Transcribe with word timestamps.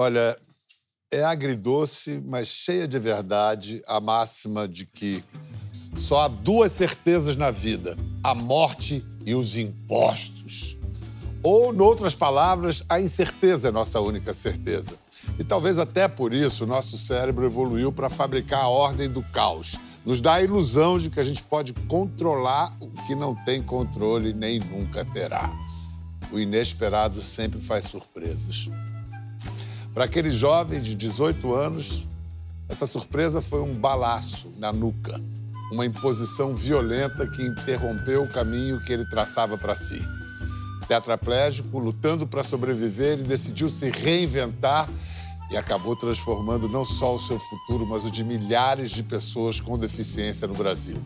Olha, 0.00 0.38
é 1.10 1.24
agridoce, 1.24 2.22
mas 2.24 2.46
cheia 2.46 2.86
de 2.86 3.00
verdade 3.00 3.82
a 3.84 4.00
máxima 4.00 4.68
de 4.68 4.86
que 4.86 5.24
só 5.96 6.20
há 6.20 6.28
duas 6.28 6.70
certezas 6.70 7.34
na 7.34 7.50
vida: 7.50 7.96
a 8.22 8.32
morte 8.32 9.04
e 9.26 9.34
os 9.34 9.56
impostos. 9.56 10.78
Ou, 11.42 11.74
em 11.74 11.80
outras 11.80 12.14
palavras, 12.14 12.84
a 12.88 13.00
incerteza 13.00 13.70
é 13.70 13.72
nossa 13.72 14.00
única 14.00 14.32
certeza. 14.32 14.94
E 15.36 15.42
talvez 15.42 15.80
até 15.80 16.06
por 16.06 16.32
isso 16.32 16.64
nosso 16.64 16.96
cérebro 16.96 17.44
evoluiu 17.44 17.90
para 17.90 18.08
fabricar 18.08 18.62
a 18.62 18.68
ordem 18.68 19.10
do 19.10 19.24
caos. 19.32 19.74
Nos 20.06 20.20
dá 20.20 20.34
a 20.34 20.42
ilusão 20.42 20.96
de 20.96 21.10
que 21.10 21.18
a 21.18 21.24
gente 21.24 21.42
pode 21.42 21.72
controlar 21.88 22.72
o 22.80 22.88
que 23.04 23.16
não 23.16 23.34
tem 23.44 23.60
controle 23.60 24.32
nem 24.32 24.60
nunca 24.60 25.04
terá. 25.04 25.50
O 26.30 26.38
inesperado 26.38 27.20
sempre 27.20 27.58
faz 27.60 27.82
surpresas. 27.82 28.70
Para 29.98 30.04
aquele 30.04 30.30
jovem 30.30 30.80
de 30.80 30.94
18 30.94 31.52
anos, 31.52 32.06
essa 32.68 32.86
surpresa 32.86 33.40
foi 33.40 33.60
um 33.60 33.74
balaço 33.74 34.48
na 34.56 34.72
nuca, 34.72 35.20
uma 35.72 35.84
imposição 35.84 36.54
violenta 36.54 37.26
que 37.26 37.42
interrompeu 37.42 38.22
o 38.22 38.28
caminho 38.28 38.80
que 38.84 38.92
ele 38.92 39.04
traçava 39.06 39.58
para 39.58 39.74
si. 39.74 40.00
Tetraplégico, 40.86 41.80
lutando 41.80 42.28
para 42.28 42.44
sobreviver, 42.44 43.14
ele 43.14 43.24
decidiu 43.24 43.68
se 43.68 43.90
reinventar 43.90 44.88
e 45.50 45.56
acabou 45.56 45.96
transformando 45.96 46.68
não 46.68 46.84
só 46.84 47.16
o 47.16 47.18
seu 47.18 47.40
futuro, 47.40 47.84
mas 47.84 48.04
o 48.04 48.10
de 48.12 48.22
milhares 48.22 48.92
de 48.92 49.02
pessoas 49.02 49.60
com 49.60 49.76
deficiência 49.76 50.46
no 50.46 50.54
Brasil. 50.54 51.02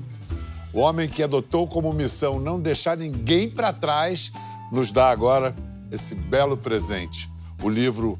O 0.70 0.80
homem 0.80 1.08
que 1.08 1.22
adotou 1.22 1.66
como 1.66 1.94
missão 1.94 2.38
não 2.38 2.60
deixar 2.60 2.98
ninguém 2.98 3.48
para 3.48 3.72
trás 3.72 4.30
nos 4.70 4.92
dá 4.92 5.08
agora 5.08 5.56
esse 5.90 6.14
belo 6.14 6.58
presente, 6.58 7.26
o 7.62 7.70
livro 7.70 8.18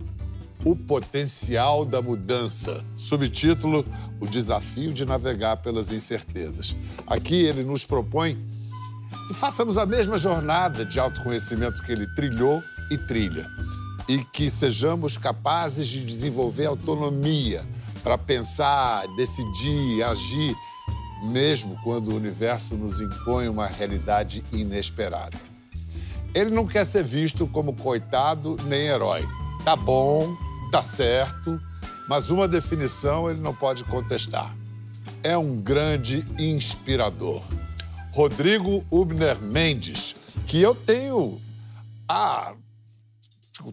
O 0.65 0.77
Potencial 0.77 1.85
da 1.85 2.01
Mudança, 2.01 2.85
subtítulo 2.95 3.85
O 4.21 4.27
Desafio 4.27 4.93
de 4.93 5.05
Navegar 5.05 5.57
pelas 5.57 5.91
Incertezas. 5.91 6.77
Aqui 7.05 7.35
ele 7.35 7.65
nos 7.65 7.85
propõe 7.85 8.39
que 9.27 9.35
façamos 9.35 9.77
a 9.77 9.85
mesma 9.85 10.17
jornada 10.17 10.85
de 10.85 11.01
autoconhecimento 11.01 11.83
que 11.83 11.91
ele 11.91 12.07
trilhou 12.15 12.63
e 12.93 12.97
trilha 12.97 13.45
e 14.09 14.25
que 14.25 14.49
sejamos 14.49 15.17
capazes 15.17 15.89
de 15.89 16.05
desenvolver 16.05 16.67
autonomia 16.67 17.67
para 18.03 18.17
pensar, 18.17 19.07
decidir, 19.17 20.05
agir, 20.05 20.55
mesmo 21.25 21.77
quando 21.83 22.09
o 22.09 22.17
universo 22.17 22.77
nos 22.77 23.01
impõe 23.01 23.49
uma 23.49 23.67
realidade 23.67 24.45
inesperada. 24.53 25.37
Ele 26.33 26.51
não 26.51 26.67
quer 26.67 26.87
ser 26.87 27.03
visto 27.03 27.49
como 27.49 27.75
coitado 27.75 28.57
nem 28.65 28.87
herói. 28.87 29.27
Tá 29.65 29.77
bom, 29.77 30.37
tá 30.73 30.83
certo, 30.83 31.61
mas 32.09 32.31
uma 32.31 32.48
definição 32.48 33.28
ele 33.28 33.39
não 33.39 33.55
pode 33.55 33.84
contestar. 33.84 34.56
É 35.23 35.37
um 35.37 35.61
grande 35.61 36.25
inspirador. 36.39 37.42
Rodrigo 38.11 38.83
Ubner 38.91 39.39
Mendes, 39.39 40.17
que 40.47 40.62
eu 40.62 40.75
tenho 40.75 41.39
a 42.09 42.55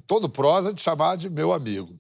todo 0.06 0.28
prosa 0.28 0.74
de 0.74 0.82
chamar 0.82 1.16
de 1.16 1.30
meu 1.30 1.54
amigo. 1.54 1.98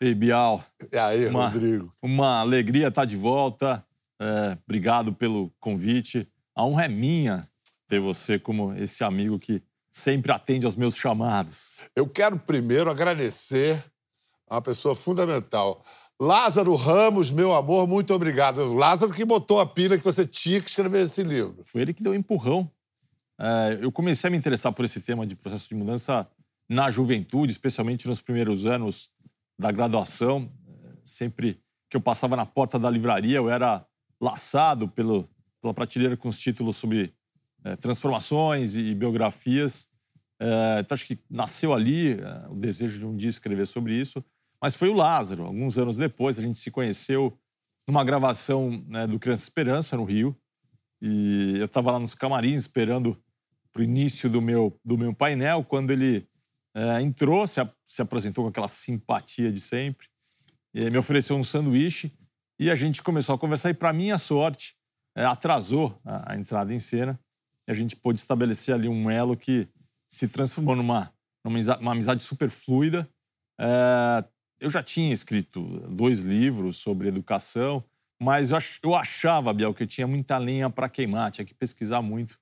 Ei, 0.00 0.14
Bial. 0.14 0.64
E 0.92 0.96
aí, 0.96 1.26
uma, 1.26 1.48
Rodrigo? 1.48 1.92
Uma 2.00 2.40
alegria 2.40 2.86
estar 2.86 3.04
de 3.04 3.16
volta. 3.16 3.84
É, 4.20 4.56
obrigado 4.64 5.12
pelo 5.12 5.52
convite. 5.58 6.28
A 6.54 6.64
honra 6.64 6.84
é 6.84 6.88
minha 6.88 7.48
ter 7.88 7.98
você 7.98 8.38
como 8.38 8.72
esse 8.74 9.02
amigo 9.02 9.40
que 9.40 9.60
sempre 9.90 10.30
atende 10.30 10.66
aos 10.66 10.76
meus 10.76 10.94
chamados. 10.94 11.72
Eu 11.96 12.08
quero 12.08 12.38
primeiro 12.38 12.88
agradecer 12.88 13.89
uma 14.54 14.62
pessoa 14.62 14.94
fundamental. 14.94 15.84
Lázaro 16.20 16.74
Ramos, 16.74 17.30
meu 17.30 17.54
amor, 17.54 17.86
muito 17.86 18.12
obrigado. 18.12 18.74
Lázaro 18.74 19.12
que 19.12 19.24
botou 19.24 19.58
a 19.58 19.64
pilha 19.64 19.96
que 19.96 20.04
você 20.04 20.26
tinha 20.26 20.60
que 20.60 20.68
escrever 20.68 21.02
esse 21.04 21.22
livro. 21.22 21.62
Foi 21.64 21.80
ele 21.80 21.94
que 21.94 22.02
deu 22.02 22.12
um 22.12 22.14
empurrão. 22.14 22.70
É, 23.38 23.78
eu 23.80 23.90
comecei 23.90 24.28
a 24.28 24.30
me 24.30 24.36
interessar 24.36 24.70
por 24.72 24.84
esse 24.84 25.00
tema 25.00 25.26
de 25.26 25.34
processo 25.34 25.68
de 25.68 25.74
mudança 25.74 26.28
na 26.68 26.90
juventude, 26.90 27.52
especialmente 27.52 28.06
nos 28.06 28.20
primeiros 28.20 28.66
anos 28.66 29.10
da 29.58 29.72
graduação. 29.72 30.52
Sempre 31.02 31.58
que 31.88 31.96
eu 31.96 32.00
passava 32.00 32.36
na 32.36 32.44
porta 32.44 32.78
da 32.78 32.90
livraria, 32.90 33.38
eu 33.38 33.48
era 33.48 33.84
laçado 34.20 34.86
pelo, 34.88 35.26
pela 35.62 35.72
prateleira 35.72 36.16
com 36.18 36.28
os 36.28 36.38
títulos 36.38 36.76
sobre 36.76 37.14
é, 37.64 37.76
transformações 37.76 38.76
e 38.76 38.94
biografias. 38.94 39.88
É, 40.38 40.80
então, 40.80 40.94
acho 40.94 41.06
que 41.06 41.18
nasceu 41.30 41.72
ali 41.72 42.12
é, 42.12 42.48
o 42.48 42.54
desejo 42.54 42.98
de 42.98 43.06
um 43.06 43.16
dia 43.16 43.30
escrever 43.30 43.66
sobre 43.66 43.94
isso. 43.94 44.22
Mas 44.62 44.74
foi 44.74 44.88
o 44.88 44.94
Lázaro, 44.94 45.44
alguns 45.44 45.78
anos 45.78 45.96
depois, 45.96 46.38
a 46.38 46.42
gente 46.42 46.58
se 46.58 46.70
conheceu 46.70 47.38
numa 47.88 48.04
gravação 48.04 48.84
né, 48.86 49.06
do 49.06 49.18
Criança 49.18 49.42
Esperança, 49.42 49.96
no 49.96 50.04
Rio. 50.04 50.36
E 51.00 51.56
eu 51.58 51.64
estava 51.64 51.92
lá 51.92 51.98
nos 51.98 52.14
camarins 52.14 52.62
esperando 52.62 53.16
para 53.72 53.80
o 53.80 53.84
início 53.84 54.28
do 54.28 54.42
meu, 54.42 54.78
do 54.84 54.98
meu 54.98 55.14
painel, 55.14 55.64
quando 55.64 55.90
ele 55.90 56.28
é, 56.74 57.00
entrou, 57.00 57.46
se, 57.46 57.60
se, 57.86 58.02
apresentou 58.02 58.44
com 58.44 58.50
aquela 58.50 58.68
simpatia 58.68 59.50
de 59.50 59.60
sempre, 59.60 60.06
me 60.72 60.96
ofereceu 60.96 61.36
um 61.36 61.42
sanduíche 61.42 62.12
e 62.58 62.70
a 62.70 62.74
gente 62.74 63.02
começou 63.02 63.34
a 63.34 63.38
conversar. 63.38 63.70
E, 63.70 63.74
para 63.74 63.92
minha 63.92 64.18
sorte, 64.18 64.76
é, 65.16 65.24
atrasou 65.24 65.98
a, 66.04 66.32
a, 66.32 66.36
entrada 66.36 66.72
em 66.72 66.78
cena 66.78 67.18
e 67.66 67.72
a 67.72 67.74
gente 67.74 67.96
pôde 67.96 68.20
estabelecer 68.20 68.74
ali 68.74 68.88
um 68.88 69.10
elo 69.10 69.36
que 69.36 69.68
se 70.08 70.28
transformou 70.28 70.76
numa, 70.76 71.12
numa 71.44 71.92
amizade 71.92 72.22
super 72.22 72.50
fluida. 72.50 73.08
É, 73.58 74.24
eu 74.60 74.70
já 74.70 74.82
tinha 74.82 75.12
escrito 75.12 75.62
dois 75.88 76.20
livros 76.20 76.76
sobre 76.76 77.08
educação, 77.08 77.82
mas 78.20 78.50
eu, 78.50 78.56
ach, 78.56 78.78
eu 78.82 78.94
achava, 78.94 79.52
Biel, 79.52 79.72
que 79.72 79.82
eu 79.82 79.86
tinha 79.86 80.06
muita 80.06 80.36
lenha 80.36 80.68
para 80.68 80.88
queimar, 80.88 81.30
tinha 81.30 81.44
que 81.44 81.54
pesquisar 81.54 82.02
muito 82.02 82.38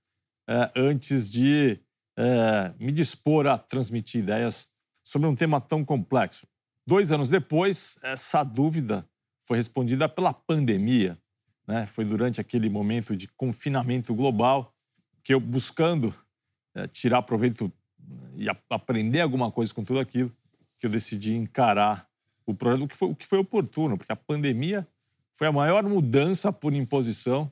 é, 0.48 0.72
antes 0.74 1.30
de 1.30 1.78
é, 2.16 2.74
me 2.80 2.90
dispor 2.90 3.46
a 3.46 3.56
transmitir 3.56 4.22
ideias 4.22 4.68
sobre 5.04 5.28
um 5.28 5.36
tema 5.36 5.60
tão 5.60 5.84
complexo. 5.84 6.46
Dois 6.86 7.12
anos 7.12 7.30
depois, 7.30 7.98
essa 8.02 8.42
dúvida 8.42 9.08
foi 9.44 9.56
respondida 9.56 10.08
pela 10.08 10.32
pandemia. 10.32 11.18
Né? 11.66 11.86
Foi 11.86 12.04
durante 12.04 12.40
aquele 12.40 12.68
momento 12.68 13.14
de 13.14 13.28
confinamento 13.28 14.14
global 14.14 14.74
que 15.22 15.32
eu, 15.32 15.38
buscando 15.38 16.14
é, 16.74 16.88
tirar 16.88 17.22
proveito 17.22 17.72
e 18.36 18.48
a, 18.48 18.56
aprender 18.70 19.20
alguma 19.20 19.52
coisa 19.52 19.72
com 19.72 19.84
tudo 19.84 20.00
aquilo, 20.00 20.34
que 20.78 20.86
eu 20.86 20.90
decidi 20.90 21.34
encarar 21.34 22.07
o 22.50 22.54
problema, 22.54 22.84
o 22.84 22.88
que 22.88 22.96
foi, 22.96 23.08
o 23.08 23.14
que 23.14 23.26
foi 23.26 23.38
oportuno, 23.38 23.98
porque 23.98 24.12
a 24.12 24.16
pandemia 24.16 24.86
foi 25.34 25.46
a 25.46 25.52
maior 25.52 25.84
mudança 25.84 26.52
por 26.52 26.74
imposição. 26.74 27.50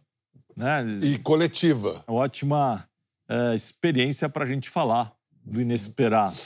Né? 0.57 0.85
E 1.03 1.19
coletiva. 1.19 2.03
Ótima 2.07 2.89
é, 3.29 3.55
experiência 3.55 4.29
para 4.29 4.45
a 4.45 4.47
gente 4.47 4.71
falar 4.71 5.15
do 5.45 5.61
inesperado. 5.61 6.37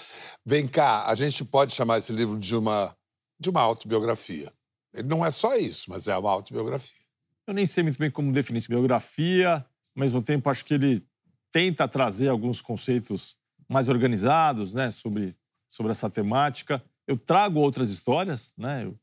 Vem 0.44 0.66
cá, 0.66 1.06
a 1.06 1.14
gente 1.14 1.44
pode 1.44 1.72
chamar 1.72 1.98
esse 1.98 2.12
livro 2.12 2.38
de 2.38 2.56
uma, 2.56 2.94
de 3.38 3.48
uma 3.48 3.60
autobiografia. 3.60 4.52
Ele 4.92 5.08
não 5.08 5.24
é 5.24 5.30
só 5.30 5.56
isso, 5.56 5.88
mas 5.88 6.08
é 6.08 6.16
uma 6.16 6.30
autobiografia. 6.30 6.98
Eu 7.46 7.54
nem 7.54 7.64
sei 7.64 7.82
muito 7.82 7.98
bem 7.98 8.10
como 8.10 8.32
definir 8.32 8.62
biografia, 8.68 9.54
ao 9.54 10.00
mesmo 10.00 10.20
tempo 10.20 10.50
acho 10.50 10.64
que 10.64 10.74
ele 10.74 11.06
tenta 11.52 11.88
trazer 11.88 12.28
alguns 12.28 12.60
conceitos 12.60 13.36
mais 13.68 13.88
organizados 13.88 14.74
né, 14.74 14.90
sobre, 14.90 15.36
sobre 15.68 15.92
essa 15.92 16.10
temática. 16.10 16.82
Eu 17.10 17.18
trago 17.18 17.58
outras 17.58 17.90
histórias, 17.90 18.52
né? 18.56 18.84
Eu 18.84 18.96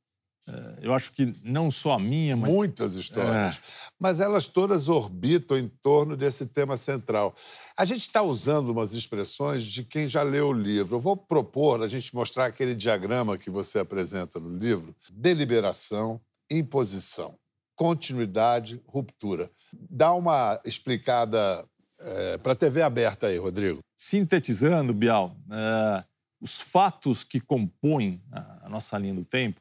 é, 0.47 0.78
eu 0.81 0.94
acho 0.94 1.12
que 1.12 1.34
não 1.44 1.69
só 1.69 1.94
a 1.94 2.00
minha, 2.00 2.38
mas. 2.38 2.53
Muitas 2.53 2.95
histórias. 2.95 3.57
É. 3.57 3.59
Mas 4.00 4.19
elas 4.19 4.47
todas 4.47 4.88
orbitam 4.88 5.57
em 5.57 5.68
torno 5.68 6.16
desse 6.16 6.45
tema 6.45 6.78
central. 6.78 7.35
A 7.75 7.84
gente 7.84 8.01
está 8.01 8.22
usando 8.22 8.69
umas 8.69 8.94
expressões 8.94 9.63
de 9.63 9.83
quem 9.83 10.07
já 10.07 10.24
leu 10.24 10.48
o 10.48 10.54
livro. 10.54 10.95
Eu 10.95 11.00
vou 11.01 11.18
propor 11.18 11.83
a 11.83 11.88
gente 11.88 12.15
mostrar 12.15 12.45
aquele 12.45 12.74
diagrama 12.74 13.38
que 13.38 13.50
você 13.50 13.80
apresenta 13.80 14.39
no 14.39 14.57
livro: 14.57 14.95
deliberação, 15.12 16.21
imposição, 16.50 17.38
continuidade, 17.75 18.81
ruptura. 18.88 19.51
Dá 19.74 20.13
uma 20.13 20.62
explicada 20.63 21.68
é, 22.00 22.38
para 22.38 22.53
a 22.53 22.56
TV 22.56 22.81
aberta 22.81 23.27
aí, 23.27 23.38
Rodrigo. 23.38 23.80
Sintetizando, 23.98 24.94
Bial, 24.94 25.36
é, 25.51 26.03
os 26.48 26.62
fatos 26.62 27.26
que 27.26 27.42
compõem 27.42 28.22
a 28.32 28.70
nossa 28.70 28.98
linha 28.98 29.14
do 29.14 29.26
tempo 29.26 29.60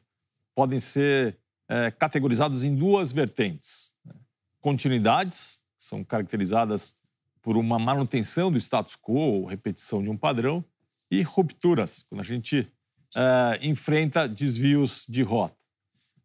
podem 0.55 0.79
ser 0.79 1.37
é, 1.67 1.91
categorizados 1.91 2.63
em 2.63 2.73
duas 2.73 3.11
vertentes. 3.11 3.93
Né? 4.05 4.13
Continuidades, 4.61 5.61
são 5.77 6.01
caracterizadas 6.01 6.95
por 7.41 7.57
uma 7.57 7.77
manutenção 7.77 8.49
do 8.49 8.57
status 8.57 8.95
quo, 8.95 9.17
ou 9.17 9.45
repetição 9.45 10.01
de 10.01 10.09
um 10.09 10.17
padrão, 10.17 10.63
e 11.11 11.21
rupturas, 11.21 12.05
quando 12.09 12.21
a 12.21 12.23
gente 12.23 12.71
é, 13.15 13.59
enfrenta 13.61 14.27
desvios 14.27 15.05
de 15.07 15.21
rota. 15.23 15.55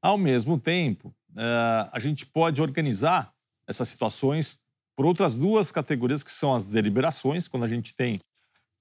Ao 0.01 0.17
mesmo 0.17 0.59
tempo, 0.59 1.13
é, 1.37 1.89
a 1.93 1.99
gente 1.99 2.25
pode 2.25 2.63
organizar 2.63 3.35
essas 3.67 3.89
situações 3.89 4.61
por 4.95 5.07
outras 5.07 5.35
duas 5.35 5.73
categorias, 5.73 6.23
que 6.23 6.31
são 6.31 6.55
as 6.55 6.67
deliberações, 6.67 7.49
quando 7.49 7.65
a 7.65 7.69
gente 7.69 7.97
tem 7.97 8.21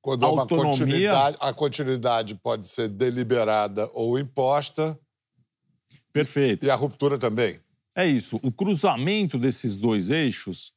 Quando 0.01 0.25
autonomia... 0.25 0.65
Uma 0.65 0.77
continuidade, 0.77 1.37
a 1.39 1.53
continuidade 1.53 2.35
pode 2.35 2.67
ser 2.67 2.89
deliberada 2.89 3.89
ou 3.93 4.17
imposta. 4.17 4.99
Perfeito. 6.11 6.65
E 6.65 6.71
a 6.71 6.75
ruptura 6.75 7.19
também. 7.19 7.59
É 7.95 8.05
isso. 8.05 8.39
O 8.41 8.51
cruzamento 8.51 9.37
desses 9.37 9.77
dois 9.77 10.09
eixos 10.09 10.73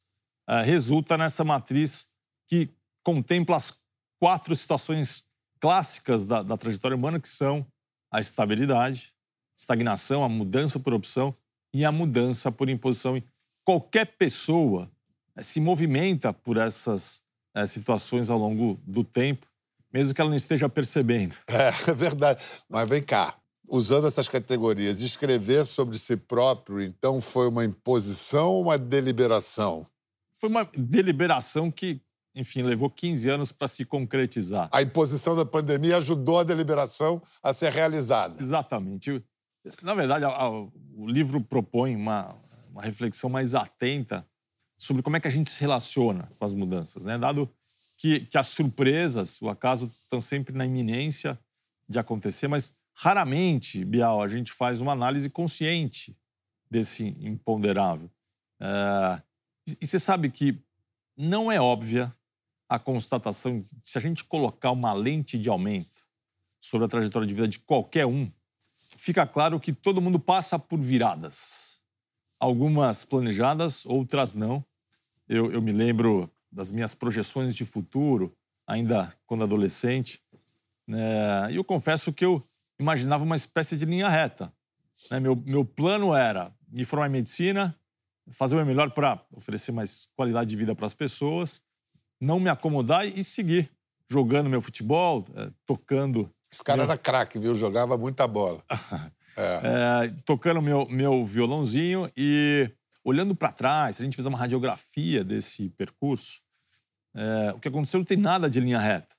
uh, 0.47 0.63
resulta 0.63 1.17
nessa 1.17 1.43
matriz 1.43 2.07
que 2.47 2.69
contempla 3.03 3.55
as 3.55 3.73
quatro 4.19 4.55
situações 4.55 5.25
clássicas 5.59 6.27
da, 6.27 6.43
da 6.43 6.55
trajetória 6.55 6.95
humana, 6.95 7.19
que 7.19 7.29
são 7.29 7.65
a 8.11 8.19
estabilidade, 8.19 9.13
estagnação, 9.57 10.23
a 10.23 10.29
mudança 10.29 10.79
por 10.79 10.93
opção 10.93 11.33
e 11.73 11.83
a 11.83 11.91
mudança 11.91 12.51
por 12.51 12.69
imposição. 12.69 13.21
Qualquer 13.65 14.17
pessoa 14.17 14.91
uh, 15.35 15.43
se 15.43 15.59
movimenta 15.59 16.31
por 16.31 16.57
essas 16.57 17.24
uh, 17.55 17.65
situações 17.65 18.29
ao 18.29 18.37
longo 18.37 18.79
do 18.85 19.03
tempo, 19.03 19.47
mesmo 19.93 20.13
que 20.13 20.21
ela 20.21 20.29
não 20.29 20.37
esteja 20.37 20.67
percebendo. 20.67 21.35
É, 21.47 21.69
é 21.89 21.93
verdade. 21.93 22.43
Mas 22.69 22.89
vem 22.89 23.01
cá 23.01 23.35
usando 23.67 24.07
essas 24.07 24.27
categorias, 24.27 25.01
escrever 25.01 25.65
sobre 25.65 25.97
si 25.97 26.15
próprio, 26.15 26.81
então, 26.81 27.19
foi 27.19 27.47
uma 27.47 27.65
imposição 27.65 28.51
ou 28.51 28.63
uma 28.63 28.77
deliberação? 28.77 29.87
Foi 30.33 30.49
uma 30.49 30.69
deliberação 30.75 31.71
que, 31.71 32.01
enfim, 32.35 32.61
levou 32.61 32.89
15 32.89 33.29
anos 33.29 33.51
para 33.51 33.67
se 33.67 33.85
concretizar. 33.85 34.69
A 34.71 34.81
imposição 34.81 35.35
da 35.35 35.45
pandemia 35.45 35.97
ajudou 35.97 36.39
a 36.39 36.43
deliberação 36.43 37.21
a 37.41 37.53
ser 37.53 37.71
realizada. 37.71 38.41
Exatamente. 38.41 39.23
Na 39.81 39.95
verdade, 39.95 40.25
o 40.95 41.07
livro 41.07 41.41
propõe 41.41 41.95
uma, 41.95 42.35
uma 42.69 42.83
reflexão 42.83 43.29
mais 43.29 43.55
atenta 43.55 44.25
sobre 44.77 45.01
como 45.01 45.17
é 45.17 45.19
que 45.19 45.27
a 45.27 45.31
gente 45.31 45.49
se 45.49 45.59
relaciona 45.59 46.29
com 46.37 46.45
as 46.45 46.53
mudanças, 46.53 47.05
né? 47.05 47.17
Dado 47.17 47.49
que, 47.97 48.21
que 48.21 48.37
as 48.37 48.47
surpresas, 48.47 49.41
o 49.41 49.49
acaso, 49.49 49.91
estão 50.03 50.19
sempre 50.19 50.53
na 50.53 50.65
iminência 50.65 51.39
de 51.87 51.99
acontecer, 51.99 52.47
mas 52.47 52.77
Raramente, 52.95 53.83
Bial, 53.83 54.21
a 54.21 54.27
gente 54.27 54.53
faz 54.53 54.79
uma 54.79 54.93
análise 54.93 55.29
consciente 55.29 56.17
desse 56.71 57.07
imponderável. 57.19 58.09
É... 58.59 59.21
E 59.81 59.85
você 59.85 59.99
sabe 59.99 60.31
que 60.31 60.63
não 61.17 61.51
é 61.51 61.59
óbvia 61.59 62.15
a 62.69 62.79
constatação 62.79 63.63
se 63.83 63.97
a 63.97 64.01
gente 64.01 64.23
colocar 64.23 64.71
uma 64.71 64.93
lente 64.93 65.37
de 65.37 65.49
aumento 65.49 66.05
sobre 66.61 66.85
a 66.85 66.87
trajetória 66.87 67.27
de 67.27 67.33
vida 67.33 67.47
de 67.47 67.59
qualquer 67.59 68.05
um, 68.05 68.31
fica 68.97 69.27
claro 69.27 69.59
que 69.59 69.73
todo 69.73 70.01
mundo 70.01 70.19
passa 70.19 70.57
por 70.57 70.79
viradas. 70.79 71.81
Algumas 72.39 73.05
planejadas, 73.05 73.85
outras 73.85 74.35
não. 74.35 74.63
Eu, 75.27 75.51
eu 75.51 75.61
me 75.61 75.71
lembro 75.71 76.29
das 76.51 76.71
minhas 76.71 76.93
projeções 76.93 77.55
de 77.55 77.65
futuro, 77.65 78.35
ainda 78.67 79.11
quando 79.25 79.43
adolescente. 79.43 80.21
Né? 80.87 81.51
E 81.51 81.55
eu 81.55 81.63
confesso 81.63 82.13
que 82.13 82.25
eu 82.25 82.43
imaginava 82.79 83.23
uma 83.23 83.35
espécie 83.35 83.75
de 83.75 83.85
linha 83.85 84.09
reta. 84.09 84.51
Né? 85.09 85.19
Meu, 85.19 85.35
meu 85.35 85.65
plano 85.65 86.13
era 86.13 86.51
me 86.67 86.85
formar 86.85 87.07
em 87.07 87.11
medicina, 87.11 87.75
fazer 88.31 88.55
o 88.55 88.57
meu 88.57 88.65
melhor 88.65 88.91
para 88.91 89.21
oferecer 89.31 89.71
mais 89.71 90.07
qualidade 90.15 90.49
de 90.49 90.55
vida 90.55 90.75
para 90.75 90.85
as 90.85 90.93
pessoas, 90.93 91.61
não 92.19 92.39
me 92.39 92.49
acomodar 92.49 93.05
e 93.05 93.23
seguir 93.23 93.69
jogando 94.09 94.49
meu 94.49 94.61
futebol, 94.61 95.23
é, 95.35 95.49
tocando. 95.65 96.29
Esse 96.51 96.63
cara 96.63 96.77
meu... 96.77 96.85
era 96.85 96.97
craque, 96.97 97.39
viu? 97.39 97.55
Jogava 97.55 97.97
muita 97.97 98.27
bola. 98.27 98.63
é. 99.37 100.05
É, 100.05 100.13
tocando 100.25 100.61
meu, 100.61 100.87
meu 100.89 101.25
violãozinho 101.25 102.11
e 102.15 102.69
olhando 103.03 103.35
para 103.35 103.51
trás, 103.51 103.97
se 103.97 104.01
a 104.01 104.05
gente 104.05 104.15
fizer 104.15 104.29
uma 104.29 104.37
radiografia 104.37 105.23
desse 105.23 105.69
percurso, 105.69 106.41
é, 107.13 107.53
o 107.53 107.59
que 107.59 107.67
aconteceu 107.67 107.99
não 107.99 108.05
tem 108.05 108.17
nada 108.17 108.49
de 108.49 108.59
linha 108.59 108.79
reta. 108.79 109.15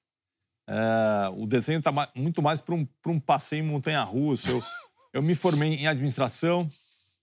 É, 0.69 1.29
o 1.37 1.47
desenho 1.47 1.79
está 1.79 1.93
muito 2.15 2.43
mais 2.43 2.61
para 2.61 2.75
um, 2.75 2.87
um 3.07 3.21
passeio 3.21 3.65
em 3.65 3.69
montanha-russa. 3.69 4.51
Eu, 4.51 4.63
eu 5.13 5.23
me 5.23 5.35
formei 5.35 5.75
em 5.75 5.87
administração, 5.87 6.69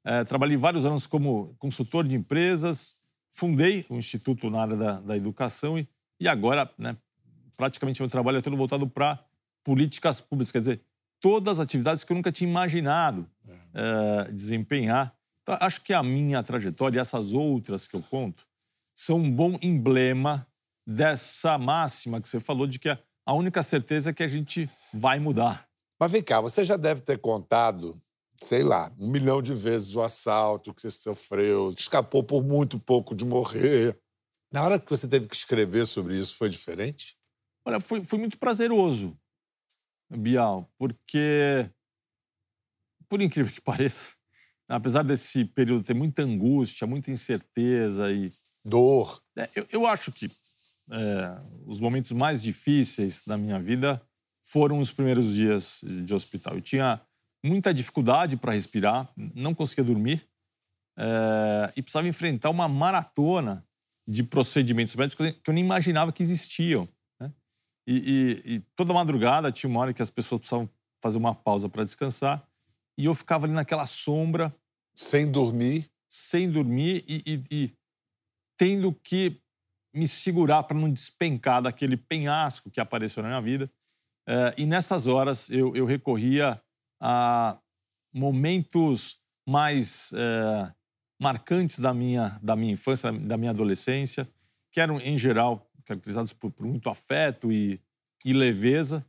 é, 0.03 0.23
trabalhei 0.23 0.57
vários 0.57 0.85
anos 0.85 1.05
como 1.05 1.53
consultor 1.59 2.07
de 2.07 2.15
empresas, 2.15 2.95
fundei 3.31 3.85
um 3.89 3.97
instituto 3.97 4.49
na 4.49 4.61
área 4.61 4.75
da, 4.75 4.99
da 4.99 5.17
educação 5.17 5.77
e, 5.77 5.87
e 6.19 6.27
agora, 6.27 6.69
né, 6.77 6.95
praticamente, 7.57 8.01
meu 8.01 8.09
trabalho 8.09 8.37
é 8.37 8.41
todo 8.41 8.55
voltado 8.55 8.87
para 8.87 9.19
políticas 9.63 10.21
públicas, 10.21 10.51
quer 10.51 10.59
dizer, 10.59 10.81
todas 11.23 11.59
as 11.59 11.63
atividades 11.63 12.03
que 12.03 12.11
eu 12.11 12.15
nunca 12.15 12.31
tinha 12.31 12.49
imaginado 12.49 13.27
é, 13.73 14.31
desempenhar. 14.31 15.15
Então, 15.41 15.57
acho 15.59 15.81
que 15.81 15.93
a 15.93 16.03
minha 16.03 16.43
trajetória 16.43 16.97
e 16.97 17.01
essas 17.01 17.33
outras 17.33 17.87
que 17.87 17.95
eu 17.95 18.03
conto 18.03 18.45
são 18.95 19.17
um 19.17 19.31
bom 19.31 19.57
emblema 19.61 20.45
dessa 20.85 21.57
máxima 21.57 22.21
que 22.21 22.29
você 22.29 22.39
falou 22.39 22.67
de 22.67 22.77
que 22.77 22.89
a 22.89 22.99
a 23.25 23.33
única 23.33 23.63
certeza 23.63 24.09
é 24.09 24.13
que 24.13 24.23
a 24.23 24.27
gente 24.27 24.69
vai 24.93 25.19
mudar. 25.19 25.67
Mas 25.99 26.11
vem 26.11 26.23
cá, 26.23 26.41
você 26.41 26.65
já 26.65 26.75
deve 26.75 27.01
ter 27.01 27.17
contado, 27.17 27.95
sei 28.35 28.63
lá, 28.63 28.91
um 28.99 29.09
milhão 29.09 29.41
de 29.41 29.53
vezes 29.53 29.95
o 29.95 30.01
assalto 30.01 30.73
que 30.73 30.81
você 30.81 30.91
sofreu, 30.91 31.73
escapou 31.77 32.23
por 32.23 32.43
muito 32.43 32.77
pouco 32.79 33.15
de 33.15 33.23
morrer. 33.23 33.97
Na 34.51 34.63
hora 34.63 34.79
que 34.79 34.89
você 34.89 35.07
teve 35.07 35.27
que 35.27 35.35
escrever 35.35 35.85
sobre 35.85 36.17
isso, 36.17 36.35
foi 36.35 36.49
diferente? 36.49 37.15
Olha, 37.65 37.79
foi, 37.79 38.03
foi 38.03 38.19
muito 38.19 38.37
prazeroso, 38.37 39.17
Bial, 40.17 40.69
porque, 40.77 41.69
por 43.09 43.21
incrível 43.21 43.51
que 43.51 43.61
pareça, 43.61 44.11
apesar 44.67 45.03
desse 45.03 45.45
período 45.45 45.83
ter 45.83 45.93
muita 45.93 46.23
angústia, 46.23 46.87
muita 46.87 47.11
incerteza 47.11 48.11
e. 48.11 48.31
Dor. 48.65 49.21
É, 49.37 49.49
eu, 49.55 49.67
eu 49.69 49.87
acho 49.87 50.11
que 50.11 50.31
é, 50.89 51.41
os 51.65 51.79
momentos 51.79 52.11
mais 52.11 52.41
difíceis 52.41 53.23
da 53.25 53.37
minha 53.37 53.59
vida 53.59 54.01
foram 54.43 54.79
os 54.79 54.91
primeiros 54.91 55.33
dias 55.35 55.81
de 55.83 56.13
hospital. 56.13 56.55
Eu 56.55 56.61
tinha 56.61 57.01
muita 57.43 57.73
dificuldade 57.73 58.37
para 58.37 58.53
respirar, 58.53 59.11
não 59.17 59.53
conseguia 59.53 59.83
dormir 59.83 60.25
é, 60.97 61.73
e 61.75 61.81
precisava 61.81 62.07
enfrentar 62.07 62.49
uma 62.49 62.67
maratona 62.67 63.65
de 64.07 64.23
procedimentos 64.23 64.95
médicos 64.95 65.31
que 65.31 65.49
eu 65.49 65.53
nem 65.53 65.63
imaginava 65.63 66.11
que 66.11 66.21
existiam. 66.21 66.87
E, 67.85 68.41
e, 68.45 68.55
e, 68.55 68.59
toda 68.75 68.93
madrugada 68.93 69.51
tinha 69.51 69.69
uma 69.69 69.79
hora 69.81 69.93
que 69.93 70.01
as 70.01 70.09
pessoas 70.09 70.39
precisavam 70.39 70.69
fazer 71.01 71.17
uma 71.17 71.35
pausa 71.35 71.67
para 71.67 71.83
descansar 71.83 72.47
e 72.97 73.05
eu 73.05 73.15
ficava 73.15 73.45
ali 73.45 73.53
naquela 73.53 73.85
sombra. 73.85 74.55
Sem 74.95 75.29
dormir? 75.29 75.89
Sem 76.07 76.49
dormir 76.49 77.03
e, 77.07 77.41
e 77.49 77.73
tendo 78.57 78.93
que 78.93 79.41
me 79.93 80.07
segurar 80.07 80.63
para 80.63 80.77
não 80.77 80.91
despencar 80.91 81.61
daquele 81.61 81.97
penhasco 81.97 82.69
que 82.69 82.79
apareceu 82.79 83.21
na 83.21 83.29
minha 83.29 83.41
vida. 83.41 83.71
É, 84.27 84.53
e 84.57 84.65
nessas 84.65 85.07
horas 85.07 85.49
eu, 85.49 85.75
eu, 85.75 85.85
recorria 85.85 86.61
a 87.01 87.57
momentos 88.13 89.19
mais 89.47 90.13
é, 90.13 90.71
marcantes 91.19 91.79
da 91.79 91.93
minha, 91.93 92.39
da 92.41 92.55
minha 92.55 92.73
infância, 92.73 93.11
da 93.11 93.35
minha 93.37 93.51
adolescência, 93.51 94.27
que 94.71 94.79
eram, 94.79 94.99
em 94.99 95.17
geral, 95.17 95.69
caracterizados 95.83 96.33
por, 96.33 96.51
por 96.51 96.65
muito 96.65 96.89
afeto 96.89 97.51
e, 97.51 97.79
e 98.23 98.33
leveza. 98.33 99.05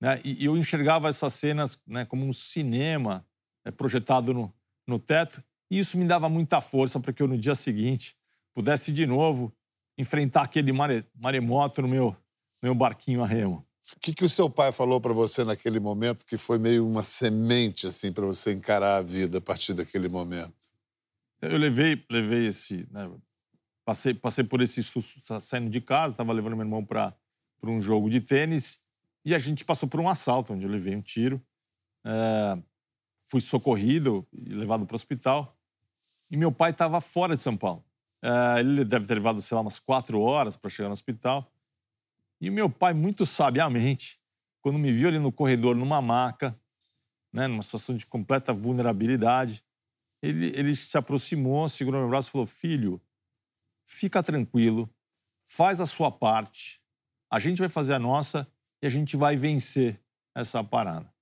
Né? 0.00 0.20
E, 0.24 0.42
e, 0.42 0.44
eu 0.44 0.56
enxergava 0.56 1.08
essas 1.08 1.32
cenas 1.34 1.78
né, 1.86 2.04
como 2.04 2.26
um 2.26 2.32
cinema 2.32 3.26
é, 3.64 3.70
projetado 3.70 4.34
no, 4.34 4.52
no 4.86 4.98
teto, 4.98 5.42
e 5.70 5.78
isso 5.78 5.96
me 5.96 6.04
dava 6.06 6.28
muita 6.28 6.60
força 6.60 7.00
para 7.00 7.12
que 7.12 7.22
eu, 7.22 7.28
no 7.28 7.38
dia 7.38 7.54
seguinte, 7.54 8.16
pudesse 8.54 8.92
de 8.92 9.06
novo 9.06 9.52
enfrentar 9.96 10.42
aquele 10.42 10.72
mare, 10.72 11.04
maremoto 11.14 11.82
no 11.82 11.88
meu, 11.88 12.16
meu 12.62 12.74
barquinho 12.74 13.22
a 13.22 13.26
remo. 13.26 13.66
O 13.96 14.00
que, 14.00 14.14
que 14.14 14.24
o 14.24 14.30
seu 14.30 14.48
pai 14.48 14.72
falou 14.72 15.00
para 15.00 15.12
você 15.12 15.44
naquele 15.44 15.78
momento 15.78 16.24
que 16.24 16.36
foi 16.36 16.58
meio 16.58 16.86
uma 16.86 17.02
semente 17.02 17.86
assim 17.86 18.12
para 18.12 18.24
você 18.24 18.52
encarar 18.52 18.96
a 18.96 19.02
vida 19.02 19.38
a 19.38 19.40
partir 19.40 19.74
daquele 19.74 20.08
momento? 20.08 20.54
Eu 21.40 21.58
levei, 21.58 22.02
levei 22.10 22.46
esse, 22.46 22.88
né, 22.90 23.10
passei, 23.84 24.14
passei 24.14 24.44
por 24.44 24.60
esse 24.60 24.82
susto 24.82 25.40
saindo 25.40 25.70
de 25.70 25.80
casa, 25.80 26.14
estava 26.14 26.32
levando 26.32 26.56
meu 26.56 26.64
irmão 26.64 26.84
para 26.84 27.14
um 27.62 27.80
jogo 27.80 28.08
de 28.08 28.20
tênis 28.20 28.80
e 29.24 29.34
a 29.34 29.38
gente 29.38 29.64
passou 29.64 29.88
por 29.88 30.00
um 30.00 30.08
assalto 30.08 30.52
onde 30.52 30.64
eu 30.64 30.70
levei 30.70 30.94
um 30.94 31.00
tiro, 31.00 31.40
é, 32.04 32.58
fui 33.26 33.40
socorrido 33.40 34.26
e 34.32 34.50
levado 34.50 34.86
para 34.86 34.94
o 34.94 34.96
hospital 34.96 35.56
e 36.30 36.36
meu 36.36 36.50
pai 36.50 36.70
estava 36.70 37.00
fora 37.00 37.36
de 37.36 37.42
São 37.42 37.56
Paulo. 37.56 37.84
Uh, 38.24 38.58
ele 38.58 38.84
deve 38.84 39.06
ter 39.06 39.14
levado, 39.14 39.42
sei 39.42 39.54
lá, 39.54 39.60
umas 39.60 39.78
quatro 39.78 40.18
horas 40.20 40.56
para 40.56 40.70
chegar 40.70 40.88
no 40.88 40.94
hospital. 40.94 41.52
E 42.40 42.48
meu 42.50 42.70
pai, 42.70 42.94
muito 42.94 43.26
sabiamente, 43.26 44.18
quando 44.62 44.78
me 44.78 44.90
viu 44.90 45.08
ali 45.08 45.18
no 45.18 45.30
corredor, 45.30 45.76
numa 45.76 46.00
maca, 46.00 46.58
né, 47.32 47.46
numa 47.46 47.62
situação 47.62 47.94
de 47.94 48.06
completa 48.06 48.52
vulnerabilidade, 48.52 49.62
ele, 50.22 50.46
ele 50.58 50.74
se 50.74 50.96
aproximou, 50.96 51.68
segurou 51.68 52.00
meu 52.00 52.08
braço 52.08 52.30
e 52.30 52.32
falou: 52.32 52.46
Filho, 52.46 53.00
fica 53.86 54.22
tranquilo, 54.22 54.88
faz 55.46 55.80
a 55.80 55.86
sua 55.86 56.10
parte, 56.10 56.80
a 57.30 57.38
gente 57.38 57.58
vai 57.58 57.68
fazer 57.68 57.94
a 57.94 57.98
nossa 57.98 58.46
e 58.82 58.86
a 58.86 58.90
gente 58.90 59.16
vai 59.16 59.36
vencer 59.36 60.00
essa 60.34 60.62
parada. 60.62 61.12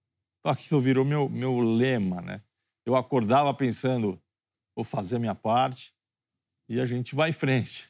Então 0.40 0.52
aquilo 0.52 0.80
virou 0.80 1.04
meu, 1.04 1.28
meu 1.28 1.60
lema, 1.60 2.20
né? 2.20 2.42
Eu 2.84 2.96
acordava 2.96 3.52
pensando: 3.54 4.20
vou 4.74 4.84
fazer 4.84 5.16
a 5.16 5.18
minha 5.18 5.34
parte, 5.34 5.94
e 6.68 6.80
a 6.80 6.86
gente 6.86 7.14
vai 7.14 7.30
em 7.30 7.32
frente. 7.32 7.88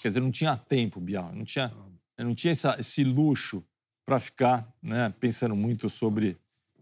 Quer 0.00 0.08
dizer, 0.08 0.20
não 0.20 0.30
tinha 0.30 0.56
tempo, 0.56 1.00
Bial. 1.00 1.32
Não 1.34 1.44
tinha. 1.44 1.70
Eu 2.16 2.24
não 2.24 2.34
tinha 2.34 2.50
essa, 2.50 2.76
esse 2.78 3.02
luxo 3.02 3.64
para 4.06 4.18
ficar 4.18 4.72
né, 4.82 5.12
pensando 5.20 5.54
muito 5.54 5.88
sobre 5.88 6.38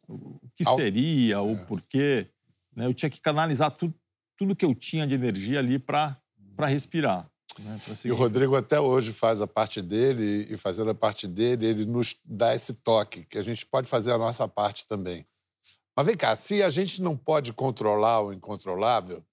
o 0.07 0.39
que 0.55 0.65
seria, 0.65 1.41
o 1.41 1.53
é. 1.53 1.65
porquê. 1.65 2.29
Né? 2.75 2.87
Eu 2.87 2.95
tinha 2.95 3.11
que 3.11 3.21
canalizar 3.21 3.71
tudo, 3.71 3.95
tudo 4.37 4.57
que 4.57 4.65
eu 4.65 4.75
tinha 4.75 5.07
de 5.07 5.15
energia 5.15 5.59
ali 5.59 5.79
para 5.79 6.21
respirar. 6.67 7.31
Né? 7.59 7.81
E 8.05 8.13
o 8.13 8.17
Rodrigo 8.17 8.57
até 8.57 8.81
hoje 8.81 9.13
faz 9.13 9.41
a 9.41 9.47
parte 9.47 9.83
dele, 9.83 10.47
e 10.51 10.57
fazendo 10.57 10.91
a 10.91 10.95
parte 10.95 11.27
dele, 11.27 11.67
ele 11.67 11.87
nos 11.87 12.17
dá 12.25 12.55
esse 12.55 12.75
toque, 12.75 13.25
que 13.25 13.39
a 13.39 13.43
gente 13.43 13.67
pode 13.67 13.89
fazer 13.89 14.13
a 14.13 14.19
nossa 14.19 14.47
parte 14.47 14.87
também. 14.87 15.27
Mas 15.97 16.07
vem 16.07 16.17
cá, 16.17 16.37
se 16.37 16.63
a 16.63 16.71
gente 16.71 17.03
não 17.03 17.17
pode 17.17 17.53
controlar 17.53 18.21
o 18.21 18.33
incontrolável, 18.33 19.25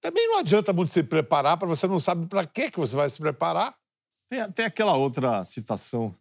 também 0.00 0.26
não 0.28 0.38
adianta 0.38 0.72
muito 0.72 0.92
se 0.92 1.02
preparar 1.02 1.56
para 1.56 1.68
você 1.68 1.86
não 1.86 1.98
sabe 1.98 2.26
para 2.26 2.46
que 2.46 2.70
que 2.70 2.78
você 2.78 2.94
vai 2.94 3.08
se 3.10 3.18
preparar. 3.18 3.76
Tem, 4.30 4.52
tem 4.52 4.64
aquela 4.64 4.96
outra 4.96 5.44
citação 5.44 6.14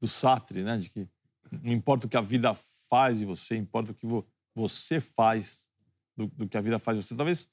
do 0.00 0.08
Sartre, 0.08 0.62
né, 0.62 0.76
de 0.76 0.90
que 0.90 1.08
não 1.50 1.72
importa 1.72 2.06
o 2.06 2.08
que 2.08 2.16
a 2.16 2.20
vida 2.20 2.54
faz 2.88 3.18
de 3.18 3.24
você, 3.24 3.56
importa 3.56 3.92
o 3.92 3.94
que 3.94 4.06
você 4.54 5.00
faz 5.00 5.68
do, 6.16 6.26
do 6.26 6.48
que 6.48 6.56
a 6.56 6.60
vida 6.60 6.78
faz 6.78 6.98
de 6.98 7.04
você. 7.04 7.16
Talvez 7.16 7.48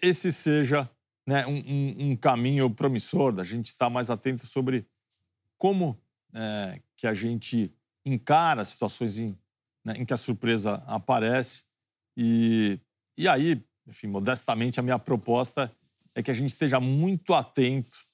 esse 0.00 0.32
seja 0.32 0.90
né, 1.26 1.44
um, 1.46 1.56
um, 1.56 2.10
um, 2.10 2.16
caminho 2.16 2.70
promissor 2.70 3.32
da 3.32 3.42
gente 3.42 3.66
estar 3.66 3.90
mais 3.90 4.10
atento 4.10 4.46
sobre 4.46 4.86
como 5.58 6.00
é, 6.32 6.80
que 6.96 7.06
a 7.06 7.12
gente 7.12 7.74
encara 8.04 8.64
situações 8.64 9.18
em, 9.18 9.36
né, 9.84 9.94
em 9.96 10.04
que 10.04 10.14
a 10.14 10.16
surpresa 10.16 10.82
aparece. 10.86 11.64
E, 12.16 12.78
e 13.18 13.26
aí, 13.26 13.64
enfim, 13.86 14.06
modestamente, 14.06 14.78
a 14.78 14.82
minha 14.82 14.98
proposta 14.98 15.74
é 16.14 16.22
que 16.22 16.30
a 16.30 16.34
gente 16.34 16.50
esteja 16.50 16.78
muito 16.78 17.34
atento 17.34 18.06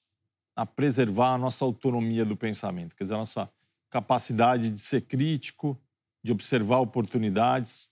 a 0.55 0.65
preservar 0.65 1.33
a 1.33 1.37
nossa 1.37 1.63
autonomia 1.63 2.25
do 2.25 2.35
pensamento, 2.35 2.95
quer 2.95 3.03
dizer, 3.03 3.15
a 3.15 3.19
nossa 3.19 3.51
capacidade 3.89 4.69
de 4.69 4.81
ser 4.81 5.01
crítico, 5.01 5.79
de 6.23 6.31
observar 6.31 6.79
oportunidades, 6.79 7.91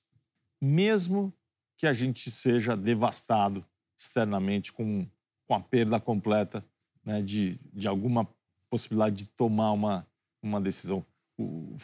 mesmo 0.59 1.33
que 1.77 1.85
a 1.85 1.93
gente 1.93 2.29
seja 2.29 2.75
devastado 2.75 3.65
externamente 4.01 4.74
com, 4.74 5.08
com 5.48 5.53
a 5.53 5.60
perda 5.60 6.00
completa 6.00 6.65
né, 7.05 7.22
de, 7.22 7.60
de 7.72 7.88
alguma 7.88 8.27
possibilidade 8.70 9.15
de 9.17 9.25
tomar 9.25 9.72
uma, 9.72 10.08
uma 10.41 10.60
decisão. 10.60 11.05
O 11.38 11.75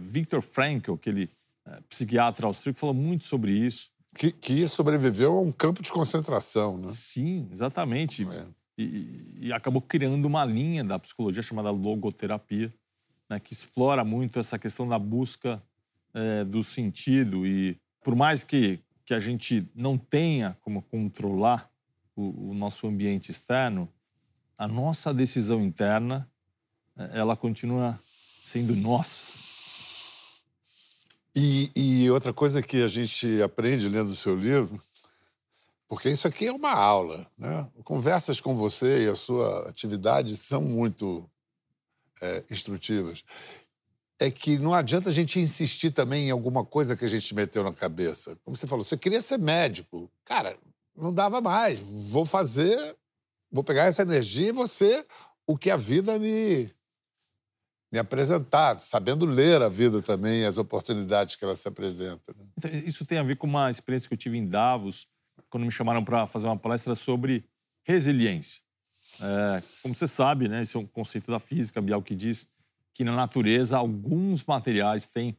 Viktor 0.00 0.40
Frankl, 0.40 0.94
aquele 0.94 1.30
é, 1.66 1.80
psiquiatra 1.88 2.46
austríaco, 2.46 2.78
falou 2.78 2.94
muito 2.94 3.24
sobre 3.24 3.52
isso. 3.52 3.90
Que, 4.14 4.32
que, 4.32 4.66
sobreviveu 4.66 5.36
a 5.36 5.40
um 5.40 5.52
campo 5.52 5.82
de 5.82 5.90
concentração, 5.92 6.78
né? 6.78 6.86
Sim, 6.86 7.48
exatamente. 7.52 8.26
É. 8.26 8.46
E, 8.78 9.36
e, 9.40 9.52
acabou 9.52 9.82
criando 9.82 10.24
uma 10.24 10.44
linha 10.44 10.82
da 10.82 10.98
psicologia 10.98 11.42
chamada 11.42 11.70
logoterapia, 11.70 12.72
né, 13.28 13.40
que 13.40 13.52
explora 13.52 14.04
muito 14.04 14.38
essa 14.38 14.58
questão 14.58 14.88
da 14.88 14.98
busca 14.98 15.62
é, 16.14 16.44
do 16.44 16.62
sentido. 16.62 17.46
E 17.46 17.78
por 18.02 18.14
mais 18.14 18.42
que, 18.42 18.80
que 19.06 19.14
a 19.14 19.20
gente 19.20 19.70
não 19.72 19.96
tenha 19.96 20.58
como 20.60 20.82
controlar 20.82 21.70
o, 22.16 22.50
o 22.50 22.54
nosso 22.54 22.88
ambiente 22.88 23.30
externo, 23.30 23.88
a 24.58 24.66
nossa 24.66 25.14
decisão 25.14 25.62
interna 25.62 26.28
é, 26.96 27.20
ela 27.20 27.36
continua 27.36 28.00
sendo 28.42 28.74
nossa. 28.74 29.26
E, 31.34 31.70
e, 31.76 32.10
outra 32.10 32.32
coisa 32.32 32.62
que 32.62 32.82
a 32.82 32.88
gente 32.88 33.40
aprende 33.42 33.88
lendo 33.88 34.08
o 34.08 34.16
seu 34.16 34.34
livro, 34.34 34.80
porque 35.86 36.08
isso 36.08 36.26
aqui 36.26 36.46
é 36.46 36.52
uma 36.52 36.72
aula, 36.72 37.30
né? 37.38 37.68
Conversas 37.84 38.40
com 38.40 38.56
você 38.56 39.04
e 39.04 39.08
a 39.08 39.14
sua 39.14 39.68
atividade 39.68 40.34
são 40.36 40.62
muito 40.62 41.30
é, 42.20 42.44
instrutivas 42.50 43.22
é 44.18 44.30
que 44.30 44.58
não 44.58 44.72
adianta 44.72 45.10
a 45.10 45.12
gente 45.12 45.38
insistir 45.38 45.90
também 45.90 46.28
em 46.28 46.30
alguma 46.30 46.64
coisa 46.64 46.96
que 46.96 47.04
a 47.04 47.08
gente 47.08 47.34
meteu 47.34 47.62
na 47.62 47.72
cabeça. 47.72 48.36
Como 48.44 48.56
você 48.56 48.66
falou, 48.66 48.84
você 48.84 48.96
queria 48.96 49.20
ser 49.20 49.38
médico. 49.38 50.10
Cara, 50.24 50.56
não 50.96 51.12
dava 51.12 51.40
mais. 51.40 51.78
Vou 51.80 52.24
fazer, 52.24 52.96
vou 53.50 53.62
pegar 53.62 53.84
essa 53.84 54.02
energia 54.02 54.48
e 54.48 54.52
você 54.52 55.04
o 55.46 55.56
que 55.56 55.70
a 55.70 55.76
vida 55.76 56.18
me 56.18 56.70
me 57.92 58.00
apresentar, 58.00 58.80
sabendo 58.80 59.24
ler 59.24 59.62
a 59.62 59.68
vida 59.68 60.02
também, 60.02 60.44
as 60.44 60.58
oportunidades 60.58 61.36
que 61.36 61.44
ela 61.44 61.54
se 61.54 61.68
apresenta. 61.68 62.34
Né? 62.36 62.44
Então, 62.58 62.70
isso 62.70 63.06
tem 63.06 63.16
a 63.16 63.22
ver 63.22 63.36
com 63.36 63.46
uma 63.46 63.70
experiência 63.70 64.08
que 64.08 64.14
eu 64.14 64.18
tive 64.18 64.36
em 64.36 64.46
Davos, 64.46 65.06
quando 65.48 65.64
me 65.64 65.70
chamaram 65.70 66.04
para 66.04 66.26
fazer 66.26 66.46
uma 66.46 66.58
palestra 66.58 66.96
sobre 66.96 67.44
resiliência. 67.84 68.60
É, 69.20 69.62
como 69.82 69.94
você 69.94 70.06
sabe, 70.06 70.48
né, 70.48 70.62
esse 70.62 70.76
é 70.76 70.80
um 70.80 70.86
conceito 70.86 71.30
da 71.30 71.38
física, 71.38 71.80
Bial 71.80 72.02
que 72.02 72.14
diz 72.14 72.48
que 72.96 73.04
na 73.04 73.12
natureza 73.12 73.76
alguns 73.76 74.42
materiais 74.42 75.06
têm 75.08 75.36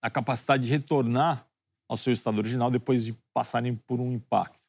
a 0.00 0.08
capacidade 0.08 0.62
de 0.62 0.70
retornar 0.70 1.44
ao 1.88 1.96
seu 1.96 2.12
estado 2.12 2.38
original 2.38 2.70
depois 2.70 3.04
de 3.04 3.18
passarem 3.34 3.74
por 3.74 3.98
um 3.98 4.12
impacto. 4.12 4.62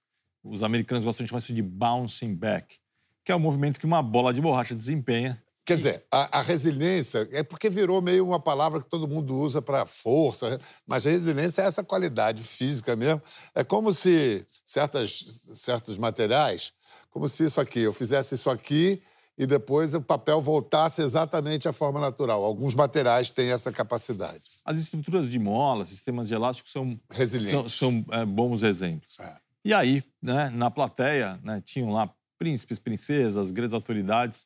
Os 0.44 0.64
americanos 0.64 1.06
gostam 1.06 1.24
de 1.24 1.30
chamar 1.30 1.38
isso 1.38 1.54
de 1.54 1.62
bouncing 1.62 2.34
back, 2.34 2.80
que 3.24 3.32
é 3.32 3.36
o 3.36 3.40
movimento 3.40 3.80
que 3.80 3.86
uma 3.86 4.02
bola 4.02 4.34
de 4.34 4.42
borracha 4.42 4.74
desempenha. 4.74 5.40
Quer 5.64 5.78
dizer, 5.78 6.08
a, 6.12 6.40
a 6.40 6.42
resiliência 6.42 7.30
é 7.32 7.44
porque 7.44 7.70
virou 7.70 8.02
meio 8.02 8.26
uma 8.26 8.40
palavra 8.40 8.82
que 8.82 8.90
todo 8.90 9.08
mundo 9.08 9.38
usa 9.38 9.62
para 9.62 9.86
força, 9.86 10.60
mas 10.88 11.06
resiliência 11.06 11.62
é 11.62 11.66
essa 11.68 11.84
qualidade 11.84 12.42
física 12.42 12.96
mesmo. 12.96 13.22
É 13.54 13.64
como 13.64 13.94
se 13.94 14.44
certas, 14.66 15.24
certos 15.54 15.96
materiais, 15.96 16.74
como 17.12 17.28
se 17.28 17.46
isso 17.46 17.62
aqui, 17.62 17.82
eu 17.82 17.94
fizesse 17.94 18.34
isso 18.34 18.50
aqui 18.50 19.00
e 19.42 19.48
depois 19.48 19.96
o 19.96 20.02
papel 20.04 20.40
voltasse 20.40 21.02
exatamente 21.02 21.68
à 21.68 21.74
forma 21.74 22.00
natural. 22.00 22.46
Alguns 22.46 22.76
materiais 22.76 23.32
têm 23.32 23.50
essa 23.50 23.72
capacidade. 23.72 24.44
As 24.64 24.80
estruturas 24.80 25.28
de 25.28 25.40
mola, 25.40 25.84
sistemas 25.84 26.28
de 26.28 26.36
elástico 26.36 26.70
são, 26.70 27.02
Resilientes. 27.10 27.74
são, 27.74 28.04
são 28.04 28.06
é, 28.12 28.24
bons 28.24 28.62
exemplos. 28.62 29.20
É. 29.20 29.36
E 29.66 29.74
aí, 29.74 30.04
né, 30.22 30.52
na 30.52 30.70
plateia, 30.70 31.40
né, 31.44 31.60
tinham 31.66 31.90
lá 31.90 32.08
príncipes, 32.38 32.78
princesas, 32.78 33.50
grandes 33.50 33.74
autoridades. 33.74 34.46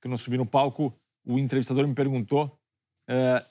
Quando 0.00 0.14
eu 0.14 0.18
subi 0.18 0.36
no 0.36 0.44
palco, 0.44 0.92
o 1.24 1.38
entrevistador 1.38 1.86
me 1.86 1.94
perguntou 1.94 2.58
é, 3.06 3.46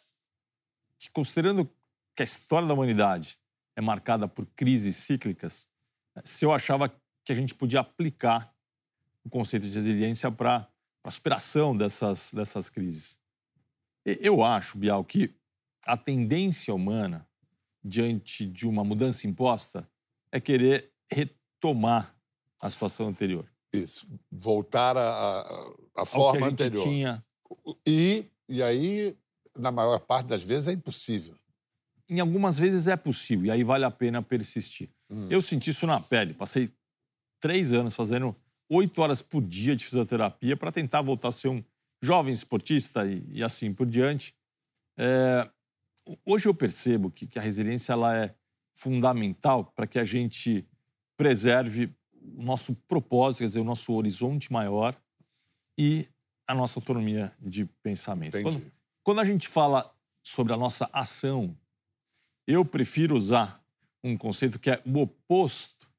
que, 1.00 1.10
considerando 1.10 1.72
que 2.14 2.22
a 2.22 2.26
história 2.26 2.68
da 2.68 2.74
humanidade 2.74 3.38
é 3.78 3.82
marcada 3.82 4.28
por 4.28 4.46
crises 4.58 4.98
cíclicas, 4.98 5.70
se 6.26 6.44
eu 6.44 6.52
achava 6.52 6.94
que 7.24 7.32
a 7.32 7.36
gente 7.36 7.56
podia 7.56 7.80
aplicar 7.80 8.54
o 9.24 9.30
conceito 9.30 9.66
de 9.66 9.74
resiliência 9.74 10.30
para 10.30 10.68
para 11.02 11.10
a 11.10 11.12
superação 11.12 11.76
dessas, 11.76 12.32
dessas 12.34 12.70
crises. 12.70 13.20
Eu 14.06 14.44
acho, 14.44 14.78
Bial, 14.78 15.04
que 15.04 15.34
a 15.86 15.98
tendência 15.98 16.74
humana 16.74 17.28
diante 17.84 18.46
de 18.46 18.68
uma 18.68 18.84
mudança 18.84 19.28
imposta 19.28 19.88
é 20.32 20.40
querer 20.40 20.92
retomar 21.12 22.16
a 22.60 22.70
situação 22.70 23.08
anterior. 23.08 23.46
Isso, 23.74 24.08
voltar 24.32 24.98
à, 24.98 26.06
forma 26.06 26.48
anterior. 26.48 26.84
Tinha. 26.84 27.26
E, 27.86 28.26
e 28.48 28.62
aí, 28.62 29.18
na 29.58 29.72
maior 29.72 30.00
parte 30.00 30.28
das 30.28 30.44
vezes, 30.44 30.68
é 30.68 30.74
impossível. 30.74 31.36
Em 32.10 32.20
algumas 32.20 32.58
vezes 32.58 32.88
é 32.88 32.98
possível, 32.98 33.46
e 33.46 33.52
aí 33.52 33.64
vale 33.64 33.86
a 33.86 33.92
pena 33.92 34.22
persistir. 34.22 34.90
Hum. 35.10 35.28
Eu 35.30 35.42
senti 35.42 35.70
isso 35.70 35.88
na 35.88 36.00
pele. 36.00 36.34
Passei 36.34 36.70
três 37.40 37.72
anos 37.72 37.96
fazendo 37.96 38.36
oito 38.72 39.02
horas 39.02 39.22
por 39.22 39.42
dia 39.42 39.76
de 39.76 39.84
fisioterapia 39.84 40.56
para 40.56 40.72
tentar 40.72 41.02
voltar 41.02 41.28
a 41.28 41.32
ser 41.32 41.50
um 41.50 41.64
jovem 42.02 42.32
esportista 42.32 43.06
e, 43.06 43.24
e 43.30 43.44
assim 43.44 43.74
por 43.74 43.86
diante. 43.86 44.34
É, 44.98 45.50
hoje 46.26 46.48
eu 46.48 46.54
percebo 46.54 47.12
que, 47.12 47.28
que, 47.28 47.38
a 47.38 47.42
resiliência 47.42 47.92
ela 47.92 48.16
é 48.16 48.34
fundamental 48.74 49.66
para 49.66 49.86
que 49.86 50.00
a 50.00 50.06
gente 50.06 50.66
preserve 51.18 51.94
o 52.14 52.42
nosso 52.42 52.74
propósito, 52.88 53.40
quer 53.40 53.46
dizer, 53.46 53.60
o 53.60 53.66
nosso 53.66 53.94
horizonte 53.94 54.52
maior 54.52 54.96
e 55.78 56.08
a 56.48 56.56
nossa 56.56 56.80
autonomia 56.80 57.34
de 57.40 57.66
pensamento. 57.84 58.42
Quando, 58.42 58.72
quando 59.04 59.20
a 59.20 59.26
gente 59.26 59.48
fala 59.48 59.94
sobre 60.24 60.54
a 60.54 60.58
nossa 60.58 60.90
ação, 60.94 61.56
eu 62.48 62.64
prefiro 62.64 63.16
usar 63.16 63.62
um 64.04 64.18
conceito 64.18 64.60
que 64.60 64.72
é 64.72 64.82
o 64.86 65.00
oposto 65.00 65.90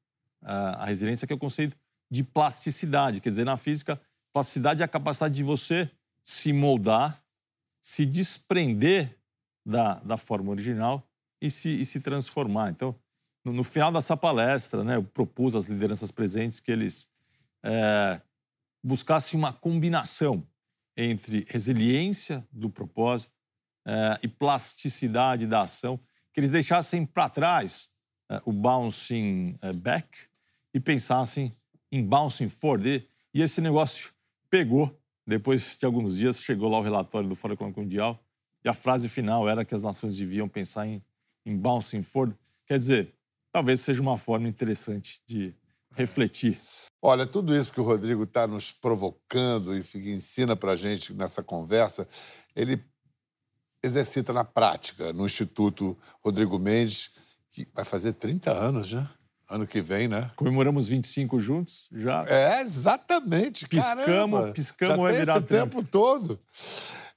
à 0.41 0.87
resiliência, 0.87 1.26
que 1.26 1.33
é 1.33 1.37
o 1.37 1.38
conceito 1.38 1.76
de 2.12 2.23
plasticidade. 2.23 3.23
Quer 3.23 3.31
dizer, 3.31 3.47
na 3.47 3.57
física, 3.57 3.99
plasticidade 4.35 4.83
é 4.83 4.85
a 4.85 4.88
capacidade 4.88 5.35
de 5.35 5.42
você 5.42 5.90
se 6.23 6.52
moldar, 6.52 7.25
se 7.81 8.04
desprender 8.04 9.19
da, 9.64 9.95
da 10.00 10.19
forma 10.19 10.50
original 10.50 11.09
e 11.40 11.50
se, 11.50 11.81
e 11.81 11.85
se 11.87 12.02
transformar. 12.02 12.71
Então, 12.71 12.95
no, 13.42 13.54
no, 13.54 13.64
final 13.64 13.90
dessa 13.90 14.14
palestra, 14.14 14.85
né, 14.85 14.97
eu 14.97 15.02
propus 15.02 15.57
às 15.57 15.64
lideranças 15.64 16.11
presentes 16.11 16.61
que 16.61 16.71
eles 16.71 17.09
é, 17.64 18.21
buscassem 18.85 19.38
uma 19.38 19.50
combinação 19.50 20.47
entre 20.95 21.47
resiliência 21.49 22.47
do 22.52 22.69
propósito 22.69 23.35
é, 23.87 24.21
e 24.23 24.28
plasticidade 24.28 25.47
da 25.47 25.62
ação, 25.62 25.99
que 26.31 26.40
eles 26.40 26.50
deixassem 26.50 27.07
para 27.07 27.31
trás 27.31 27.88
é, 28.31 28.42
o 28.45 28.52
bouncing 28.52 29.57
é, 29.62 29.73
back 29.73 30.28
e 30.75 30.78
pensassem 30.78 31.57
em 31.92 32.02
Bouncing 32.02 32.49
Ford. 32.49 32.87
E, 32.87 33.06
esse 33.34 33.61
negócio 33.61 34.11
pegou 34.50 34.99
Depois 35.25 35.76
de 35.78 35.87
alguns 35.87 36.16
dias, 36.16 36.38
chegou 36.38 36.68
lá 36.68 36.80
o 36.80 36.82
relatório 36.82 37.28
do 37.28 37.37
Fórum 37.37 37.54
Econômico 37.54 37.80
Mundial 37.80 38.20
e 38.64 38.68
a 38.68 38.75
frase 38.75 39.08
final 39.08 39.49
era 39.49 39.64
que 39.64 39.75
as 39.75 39.82
nações 39.82 40.16
deviam 40.16 40.49
pensar 40.49 40.87
em, 40.87 41.00
em 41.46 41.56
bouncing 41.56 42.02
forward. 42.02 42.37
Quer 42.66 42.78
dizer, 42.78 43.14
talvez 43.52 43.80
seja 43.80 44.02
uma 44.02 44.18
forma 44.18 44.49
interessante 44.49 45.22
de 45.26 45.54
refletir. 45.92 46.58
Olha, 47.00 47.26
tudo 47.26 47.56
isso 47.56 47.72
que 47.72 47.80
o 47.80 47.84
Rodrigo 47.84 48.25
está 48.25 48.46
nos 48.46 48.72
provocando 48.72 49.76
e 49.76 49.80
ensina 50.11 50.56
para 50.56 50.72
a 50.72 50.76
gente 50.76 51.12
nessa 51.12 51.42
conversa, 51.42 52.06
ele 52.54 52.82
exercita 53.82 54.32
na 54.32 54.44
prática 54.44 55.12
no 55.12 55.26
Instituto 55.26 55.99
Rodrigo 56.20 56.58
Mendes, 56.58 57.11
que 57.50 57.66
vai 57.75 57.84
fazer 57.84 58.14
30 58.14 58.52
anos, 58.52 58.92
né? 58.92 59.08
Ano 59.52 59.66
que 59.66 59.82
vem, 59.82 60.09
né? 60.09 60.30
Comemoramos 60.35 60.88
25 60.88 61.38
juntos, 61.38 61.87
já. 61.92 62.25
É, 62.26 62.62
exatamente. 62.62 63.68
Piscamos, 63.68 64.04
Caramba, 64.06 64.52
piscamos 64.52 64.97
já 64.97 65.11
tem 65.11 65.21
virar 65.21 65.37
esse 65.37 65.47
tempo 65.47 65.87
todo. 65.87 66.40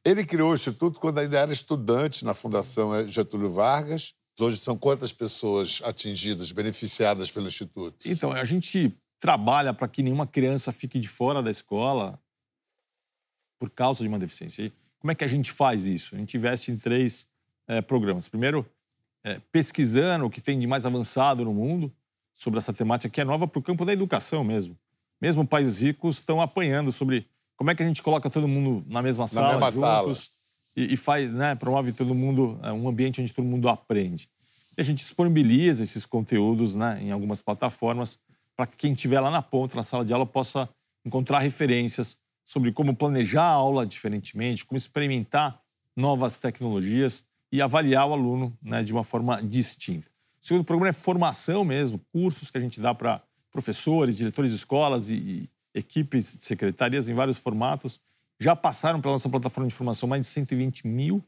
Ele 0.03 0.25
criou 0.25 0.51
o 0.51 0.53
Instituto 0.53 0.99
quando 0.99 1.19
ainda 1.19 1.39
era 1.39 1.53
estudante 1.53 2.25
na 2.25 2.33
Fundação 2.33 3.07
Getúlio 3.07 3.49
Vargas. 3.49 4.13
Hoje 4.37 4.57
são 4.57 4.77
quantas 4.77 5.13
pessoas 5.13 5.81
atingidas, 5.85 6.51
beneficiadas 6.51 7.31
pelo 7.31 7.47
Instituto? 7.47 8.05
Então, 8.05 8.33
a 8.33 8.43
gente 8.43 8.93
trabalha 9.17 9.73
para 9.73 9.87
que 9.87 10.03
nenhuma 10.03 10.27
criança 10.27 10.73
fique 10.73 10.99
de 10.99 11.07
fora 11.07 11.41
da 11.41 11.49
escola 11.49 12.19
por 13.57 13.69
causa 13.69 14.03
de 14.03 14.09
uma 14.09 14.19
deficiência. 14.19 14.63
E 14.63 14.73
como 14.99 15.11
é 15.11 15.15
que 15.15 15.23
a 15.23 15.27
gente 15.27 15.53
faz 15.53 15.85
isso? 15.85 16.13
A 16.15 16.17
gente 16.17 16.35
investe 16.35 16.69
em 16.69 16.77
três 16.77 17.27
é, 17.65 17.81
programas. 17.81 18.27
Primeiro, 18.27 18.69
é, 19.23 19.39
pesquisando 19.51 20.25
o 20.25 20.29
que 20.29 20.41
tem 20.41 20.59
de 20.59 20.67
mais 20.67 20.85
avançado 20.85 21.45
no 21.45 21.53
mundo 21.53 21.95
sobre 22.35 22.59
essa 22.59 22.73
temática 22.73 23.09
que 23.09 23.21
é 23.21 23.23
nova 23.23 23.47
para 23.47 23.57
o 23.57 23.63
campo 23.63 23.85
da 23.85 23.93
educação 23.93 24.43
mesmo. 24.43 24.77
Mesmo 25.21 25.47
países 25.47 25.81
ricos 25.81 26.19
estão 26.19 26.41
apanhando 26.41 26.91
sobre 26.91 27.25
como 27.55 27.71
é 27.71 27.75
que 27.75 27.81
a 27.81 27.87
gente 27.87 28.03
coloca 28.03 28.29
todo 28.29 28.47
mundo 28.47 28.85
na 28.87 29.01
mesma 29.01 29.25
sala, 29.25 29.57
na 29.57 29.65
mesma 29.65 29.71
juntos, 29.71 30.25
sala. 30.25 30.35
E, 30.75 30.93
e, 30.93 30.97
faz, 30.97 31.31
né, 31.31 31.55
promove 31.55 31.93
todo 31.93 32.13
mundo 32.13 32.59
é, 32.61 32.71
um 32.73 32.87
ambiente 32.89 33.21
onde 33.21 33.31
todo 33.31 33.45
mundo 33.45 33.69
aprende. 33.69 34.29
E 34.77 34.81
a 34.81 34.83
gente 34.83 34.97
disponibiliza 34.97 35.81
esses 35.81 36.05
conteúdos 36.05 36.75
né, 36.75 36.99
em 37.01 37.11
algumas 37.11 37.41
plataformas 37.41 38.19
para 38.57 38.67
que 38.67 38.75
quem 38.75 38.91
estiver 38.91 39.21
lá 39.21 39.31
na 39.31 39.41
ponta, 39.41 39.77
na 39.77 39.83
sala 39.83 40.03
de 40.03 40.11
aula, 40.11 40.25
possa 40.25 40.67
encontrar 41.05 41.39
referências 41.39 42.19
sobre 42.43 42.73
como 42.73 42.93
planejar 42.93 43.43
a 43.43 43.51
aula 43.51 43.85
diferentemente, 43.85 44.65
como 44.65 44.77
experimentar 44.77 45.61
novas 45.95 46.37
tecnologias 46.37 47.25
e 47.49 47.61
avaliar 47.61 48.07
o 48.09 48.13
aluno 48.13 48.57
né, 48.61 48.83
de 48.83 48.91
uma 48.91 49.03
forma 49.03 49.41
distinta. 49.41 50.09
O 50.45 50.47
segundo 50.47 50.63
programa 50.63 50.89
é 50.89 50.93
formação 50.93 51.65
mesmo, 51.65 51.99
cursos 52.11 52.51
que 52.51 52.57
a 52.59 52.61
gente 52.61 52.79
dá 52.79 52.93
para 52.93 53.19
professores, 53.51 54.15
diretores 54.15 54.51
de 54.51 54.59
escolas 54.59 55.09
e, 55.09 55.15
e 55.15 55.49
equipes 55.73 56.37
de 56.37 56.45
secretarias 56.45 57.09
em 57.09 57.15
vários 57.15 57.39
formatos. 57.39 57.99
Já 58.39 58.55
passaram 58.55 59.01
pela 59.01 59.15
nossa 59.15 59.27
plataforma 59.27 59.67
de 59.67 59.73
formação 59.73 60.07
mais 60.07 60.21
de 60.21 60.31
120 60.31 60.85
mil 60.85 61.23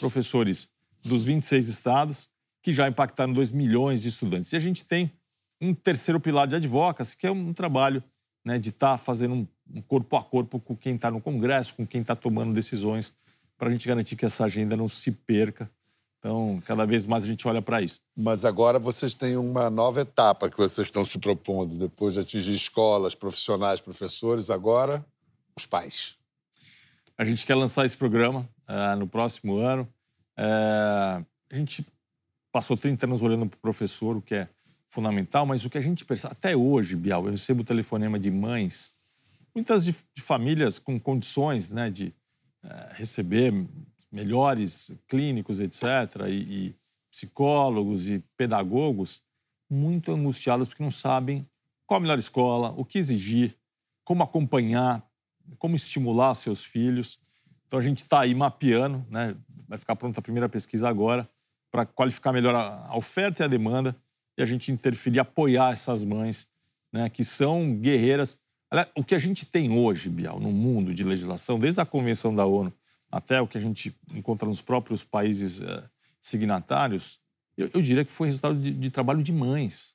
professores 0.00 0.70
dos 1.02 1.22
26 1.22 1.68
estados, 1.68 2.30
que 2.62 2.72
já 2.72 2.88
impactaram 2.88 3.34
2 3.34 3.52
milhões 3.52 4.00
de 4.00 4.08
estudantes. 4.08 4.50
E 4.52 4.56
a 4.56 4.60
gente 4.60 4.86
tem 4.86 5.12
um 5.60 5.74
terceiro 5.74 6.18
pilar 6.18 6.46
de 6.46 6.56
advocacy, 6.56 7.14
que 7.14 7.26
é 7.26 7.30
um 7.30 7.52
trabalho 7.52 8.02
né, 8.42 8.58
de 8.58 8.70
estar 8.70 8.92
tá 8.92 8.98
fazendo 8.98 9.34
um 9.34 9.46
um 9.72 9.80
corpo 9.80 10.16
a 10.16 10.22
corpo 10.22 10.60
com 10.60 10.76
quem 10.76 10.96
está 10.96 11.10
no 11.10 11.20
Congresso, 11.20 11.74
com 11.74 11.86
quem 11.86 12.02
está 12.02 12.14
tomando 12.14 12.52
decisões, 12.52 13.14
para 13.56 13.68
a 13.68 13.70
gente 13.70 13.86
garantir 13.86 14.16
que 14.16 14.24
essa 14.24 14.44
agenda 14.44 14.76
não 14.76 14.88
se 14.88 15.10
perca. 15.10 15.70
Então, 16.22 16.62
cada 16.64 16.86
vez 16.86 17.04
mais 17.04 17.24
a 17.24 17.26
gente 17.26 17.48
olha 17.48 17.60
para 17.60 17.82
isso. 17.82 17.98
Mas 18.16 18.44
agora 18.44 18.78
vocês 18.78 19.12
têm 19.12 19.36
uma 19.36 19.68
nova 19.68 20.02
etapa 20.02 20.48
que 20.48 20.56
vocês 20.56 20.86
estão 20.86 21.04
se 21.04 21.18
propondo, 21.18 21.76
depois 21.76 22.14
de 22.14 22.20
atingir 22.20 22.54
escolas, 22.54 23.12
profissionais, 23.12 23.80
professores, 23.80 24.48
agora 24.48 25.04
os 25.58 25.66
pais. 25.66 26.14
A 27.18 27.24
gente 27.24 27.44
quer 27.44 27.56
lançar 27.56 27.84
esse 27.84 27.96
programa 27.96 28.48
uh, 28.68 28.96
no 28.96 29.08
próximo 29.08 29.56
ano. 29.56 29.82
Uh, 30.38 31.26
a 31.50 31.56
gente 31.56 31.84
passou 32.52 32.76
30 32.76 33.04
anos 33.04 33.20
olhando 33.20 33.46
para 33.46 33.56
o 33.56 33.60
professor, 33.60 34.16
o 34.16 34.22
que 34.22 34.36
é 34.36 34.48
fundamental, 34.88 35.44
mas 35.44 35.64
o 35.64 35.70
que 35.70 35.78
a 35.78 35.82
gente 35.82 36.04
percebe, 36.04 36.32
até 36.32 36.56
hoje, 36.56 36.94
Bial, 36.94 37.24
eu 37.24 37.32
recebo 37.32 37.64
telefonema 37.64 38.16
de 38.16 38.30
mães 38.30 38.94
muitas 39.54 39.84
de, 39.84 39.92
de 40.14 40.22
famílias 40.22 40.78
com 40.78 40.98
condições 40.98 41.70
né, 41.70 41.90
de 41.90 42.14
é, 42.62 42.92
receber 42.94 43.52
melhores 44.12 44.92
clínicos, 45.08 45.58
etc., 45.58 46.26
e, 46.28 46.32
e, 46.32 46.74
psicólogos 47.10 48.08
e 48.08 48.22
pedagogos, 48.36 49.22
muito 49.68 50.12
angustiadas 50.12 50.68
porque 50.68 50.82
não 50.82 50.90
sabem 50.90 51.46
qual 51.86 51.98
a 51.98 52.00
melhor 52.00 52.18
escola, 52.18 52.72
o 52.76 52.84
que 52.84 52.98
exigir, 52.98 53.54
como 54.04 54.22
acompanhar, 54.22 55.06
como 55.58 55.76
estimular 55.76 56.34
seus 56.34 56.64
filhos. 56.64 57.18
Então 57.66 57.78
a 57.78 57.82
gente 57.82 57.98
está 57.98 58.20
aí 58.20 58.34
mapeando, 58.34 59.04
né? 59.10 59.36
vai 59.68 59.76
ficar 59.76 59.96
pronta 59.96 60.20
a 60.20 60.22
primeira 60.22 60.48
pesquisa 60.48 60.88
agora, 60.88 61.28
para 61.70 61.84
qualificar 61.84 62.32
melhor 62.32 62.54
a 62.54 62.96
oferta 62.96 63.42
e 63.42 63.44
a 63.44 63.48
demanda 63.48 63.94
e 64.36 64.42
a 64.42 64.46
gente 64.46 64.72
interferir, 64.72 65.18
apoiar 65.18 65.72
essas 65.72 66.04
mães, 66.04 66.48
né, 66.92 67.08
que 67.08 67.24
são 67.24 67.74
guerreiras 67.74 68.42
o 68.94 69.04
que 69.04 69.14
a 69.14 69.18
gente 69.18 69.44
tem 69.44 69.70
hoje, 69.70 70.08
Bial, 70.08 70.40
no 70.40 70.50
mundo 70.50 70.94
de 70.94 71.04
legislação, 71.04 71.58
desde 71.58 71.80
a 71.80 71.84
Convenção 71.84 72.34
da 72.34 72.46
ONU 72.46 72.72
até 73.12 73.40
o 73.40 73.46
que 73.46 73.58
a 73.58 73.60
gente 73.60 73.94
encontra 74.14 74.48
nos 74.48 74.62
próprios 74.62 75.04
países 75.04 75.60
uh, 75.60 75.82
signatários, 76.20 77.20
eu, 77.56 77.68
eu, 77.74 77.82
diria 77.82 78.04
que 78.06 78.10
foi 78.10 78.28
resultado 78.28 78.58
de, 78.58 78.70
de, 78.70 78.90
trabalho 78.90 79.22
de 79.22 79.30
mães. 79.30 79.92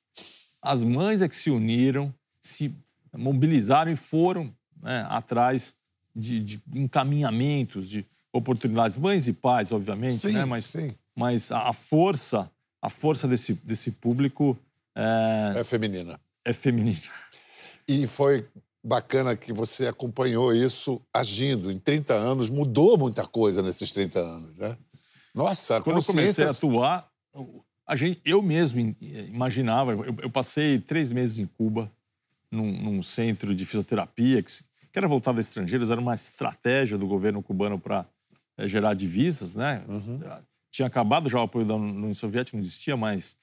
As 0.62 0.84
mães 0.84 1.24
é 1.24 1.28
que 1.28 1.36
se 1.36 1.50
uniram, 1.50 2.14
se 2.40 2.74
mobilizaram 3.12 3.92
e 3.92 3.96
foram 3.96 4.54
né, 4.80 5.08
atrás 5.10 5.74
de, 6.16 6.40
de, 6.40 6.62
encaminhamentos, 6.76 7.90
de 7.90 8.06
oportunidades. 8.32 8.96
Mães 8.98 9.28
e 9.28 9.34
pais, 9.34 9.72
obviamente, 9.72 10.20
sim, 10.20 10.34
né? 10.34 10.46
mas, 10.46 10.66
sim. 10.66 10.94
mas 11.16 11.52
a, 11.52 11.70
a 11.70 11.74
força, 11.74 12.52
a 12.80 12.90
força 12.90 13.28
desse, 13.28 13.54
desse 13.56 13.94
público 13.94 14.56
é, 14.96 15.60
é 15.60 15.64
feminina. 15.64 16.20
É 16.46 16.54
feminina. 16.54 17.02
E 17.88 18.06
foi 18.06 18.48
bacana 18.88 19.36
que 19.36 19.52
você 19.52 19.88
acompanhou 19.88 20.56
isso 20.56 21.02
agindo. 21.14 21.70
Em 21.70 21.78
30 21.78 22.14
anos, 22.14 22.50
mudou 22.50 22.98
muita 22.98 23.28
coisa 23.28 23.62
nesses 23.62 23.92
30 23.92 24.20
anos, 24.20 24.56
né? 24.56 24.78
Nossa, 25.36 25.82
Quando 25.82 25.98
consciência... 25.98 26.12
eu 26.12 26.16
comecei 26.16 26.46
a 26.46 26.52
atuar, 26.52 27.12
a 27.86 27.96
gente, 27.98 28.22
eu 28.24 28.42
mesmo 28.42 28.96
imaginava... 29.02 29.92
Eu, 29.92 30.16
eu 30.24 30.30
passei 30.30 30.80
três 30.80 31.12
meses 31.12 31.38
em 31.38 31.46
Cuba, 31.46 31.92
num, 32.50 32.72
num 32.82 33.04
centro 33.04 33.54
de 33.54 33.66
fisioterapia, 33.66 34.42
que, 34.42 34.54
que, 34.54 34.98
era 34.98 35.08
voltado 35.08 35.38
a 35.38 35.42
estrangeiros, 35.42 35.92
era 35.92 36.00
uma 36.00 36.16
estratégia 36.16 36.98
do 36.98 37.06
governo 37.06 37.44
cubano 37.44 37.78
para 37.78 38.06
é, 38.58 38.70
gerar 38.70 38.94
divisas, 38.94 39.54
né? 39.54 39.84
Uhum. 39.90 40.22
Tinha 40.72 40.88
acabado 40.88 41.30
já 41.30 41.40
o 41.40 41.44
apoio 41.44 41.66
da 41.66 41.76
União 41.76 42.14
Soviética, 42.14 42.56
não 42.56 42.64
existia 42.64 42.96
mais 42.96 43.36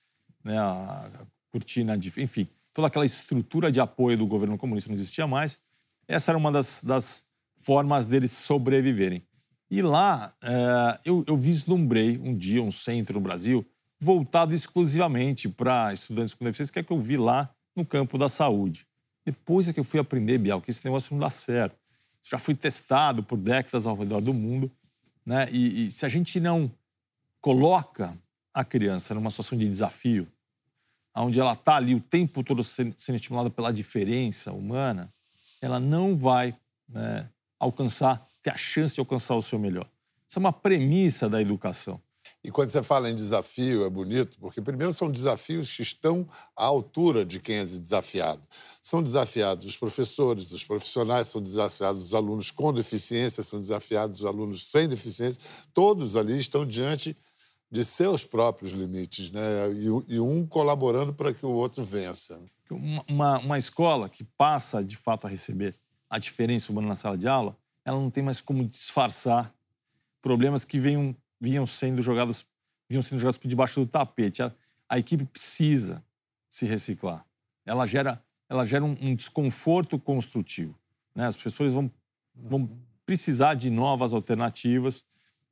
né, 0.42 0.56
a, 0.58 1.10
a 1.20 1.26
cortina 1.52 1.98
de... 1.98 2.10
Enfim, 2.16 2.48
toda 2.74 2.88
aquela 2.88 3.06
estrutura 3.06 3.70
de 3.70 3.80
apoio 3.80 4.18
do 4.18 4.26
governo 4.26 4.58
comunista 4.58 4.90
não 4.90 4.96
existia 4.96 5.26
mais. 5.26 5.60
Essa 6.06 6.32
era 6.32 6.38
uma 6.38 6.50
das, 6.50 6.82
das 6.82 7.24
formas 7.56 8.08
deles 8.08 8.32
sobreviverem. 8.32 9.22
E 9.70 9.80
lá 9.80 10.34
é, 10.42 11.00
eu, 11.04 11.24
eu, 11.26 11.36
vislumbrei 11.36 12.18
um 12.18 12.36
dia 12.36 12.62
um 12.62 12.70
centro 12.70 13.14
no 13.14 13.20
Brasil 13.20 13.64
voltado 13.98 14.54
exclusivamente 14.54 15.48
para 15.48 15.92
estudantes 15.92 16.34
com 16.34 16.44
deficiência, 16.44 16.72
que 16.72 16.80
é 16.80 16.82
que 16.82 16.92
eu 16.92 17.00
vi 17.00 17.16
lá 17.16 17.54
no 17.74 17.86
campo 17.86 18.18
da 18.18 18.28
saúde. 18.28 18.86
Depois 19.24 19.66
é 19.66 19.72
que 19.72 19.80
eu 19.80 19.84
fui 19.84 19.98
aprender, 19.98 20.36
Bial, 20.36 20.60
que 20.60 20.70
esse 20.70 20.84
negócio 20.84 21.14
não 21.14 21.20
dá 21.20 21.30
certo. 21.30 21.76
Já 22.22 22.38
fui 22.38 22.54
testado 22.54 23.22
por 23.22 23.38
décadas 23.38 23.86
ao 23.86 23.96
redor 23.96 24.20
do 24.20 24.34
mundo. 24.34 24.70
Né? 25.24 25.48
E, 25.50 25.86
e 25.86 25.90
se 25.90 26.04
a 26.04 26.08
gente 26.08 26.38
não 26.38 26.70
coloca 27.40 28.16
a 28.52 28.64
criança 28.64 29.14
numa 29.14 29.30
situação 29.30 29.56
de 29.56 29.68
desafio, 29.68 30.28
onde 31.22 31.38
ela 31.38 31.52
está 31.52 31.76
ali 31.76 31.94
o 31.94 32.00
tempo 32.00 32.42
todo 32.42 32.64
sendo 32.64 32.94
estimulada 33.14 33.50
pela 33.50 33.72
diferença 33.72 34.52
humana, 34.52 35.12
ela 35.60 35.78
não 35.78 36.16
vai 36.16 36.56
né, 36.88 37.28
alcançar, 37.58 38.26
ter 38.42 38.50
a 38.50 38.56
chance 38.56 38.94
de 38.94 39.00
alcançar 39.00 39.36
o 39.36 39.42
seu 39.42 39.58
melhor. 39.58 39.88
Isso 40.28 40.38
é 40.38 40.40
uma 40.40 40.52
premissa 40.52 41.28
da 41.28 41.40
educação. 41.40 42.00
E 42.42 42.50
quando 42.50 42.68
você 42.68 42.82
fala 42.82 43.10
em 43.10 43.14
desafio, 43.14 43.86
é 43.86 43.88
bonito, 43.88 44.36
porque 44.38 44.60
primeiro 44.60 44.92
são 44.92 45.10
desafios 45.10 45.74
que 45.74 45.82
estão 45.82 46.28
à 46.54 46.64
altura 46.64 47.24
de 47.24 47.40
quem 47.40 47.56
é 47.56 47.64
desafiado. 47.64 48.42
São 48.82 49.02
desafiados 49.02 49.64
os 49.64 49.78
professores, 49.78 50.50
os 50.50 50.62
profissionais, 50.62 51.28
são 51.28 51.40
desafiados 51.40 52.04
os 52.04 52.14
alunos 52.14 52.50
com 52.50 52.70
deficiência, 52.70 53.42
são 53.42 53.60
desafiados 53.60 54.20
os 54.20 54.26
alunos 54.26 54.70
sem 54.70 54.86
deficiência. 54.86 55.40
Todos 55.72 56.16
ali 56.16 56.38
estão 56.38 56.66
diante 56.66 57.16
de 57.74 57.84
seus 57.84 58.24
próprios 58.24 58.70
limites, 58.70 59.32
né? 59.32 59.42
E, 59.72 60.14
e 60.14 60.20
um 60.20 60.46
colaborando 60.46 61.12
para 61.12 61.34
que 61.34 61.44
o 61.44 61.50
outro 61.50 61.84
vença. 61.84 62.40
Uma, 62.70 63.38
uma, 63.40 63.58
escola 63.58 64.08
que 64.08 64.22
passa, 64.22 64.82
de 64.82 64.96
fato, 64.96 65.26
a 65.26 65.30
receber 65.30 65.74
a 66.08 66.20
diferença 66.20 66.70
humana 66.70 66.86
na 66.86 66.94
sala 66.94 67.18
de 67.18 67.26
aula, 67.26 67.58
ela 67.84 67.98
não 67.98 68.10
tem 68.10 68.22
mais 68.22 68.40
como 68.40 68.64
disfarçar 68.64 69.52
problemas 70.22 70.64
que 70.64 70.78
venham, 70.78 71.16
vinham 71.40 71.66
sendo 71.66 72.00
jogados 72.00 72.46
vinham 72.88 73.02
sendo 73.02 73.18
jogados 73.18 73.38
por 73.38 73.48
debaixo 73.48 73.80
do 73.80 73.86
tapete. 73.88 74.40
A, 74.40 74.52
a 74.88 74.96
equipe 74.96 75.24
precisa 75.24 76.04
se 76.48 76.66
reciclar. 76.66 77.26
Ela 77.66 77.86
gera, 77.86 78.22
ela 78.48 78.64
gera 78.64 78.84
um, 78.84 78.96
um 79.00 79.16
desconforto 79.16 79.98
construtivo. 79.98 80.78
Né? 81.12 81.26
As 81.26 81.36
pessoas 81.36 81.72
vão 81.72 81.90
vão 82.36 82.70
precisar 83.04 83.54
de 83.54 83.68
novas 83.68 84.12
alternativas 84.12 85.04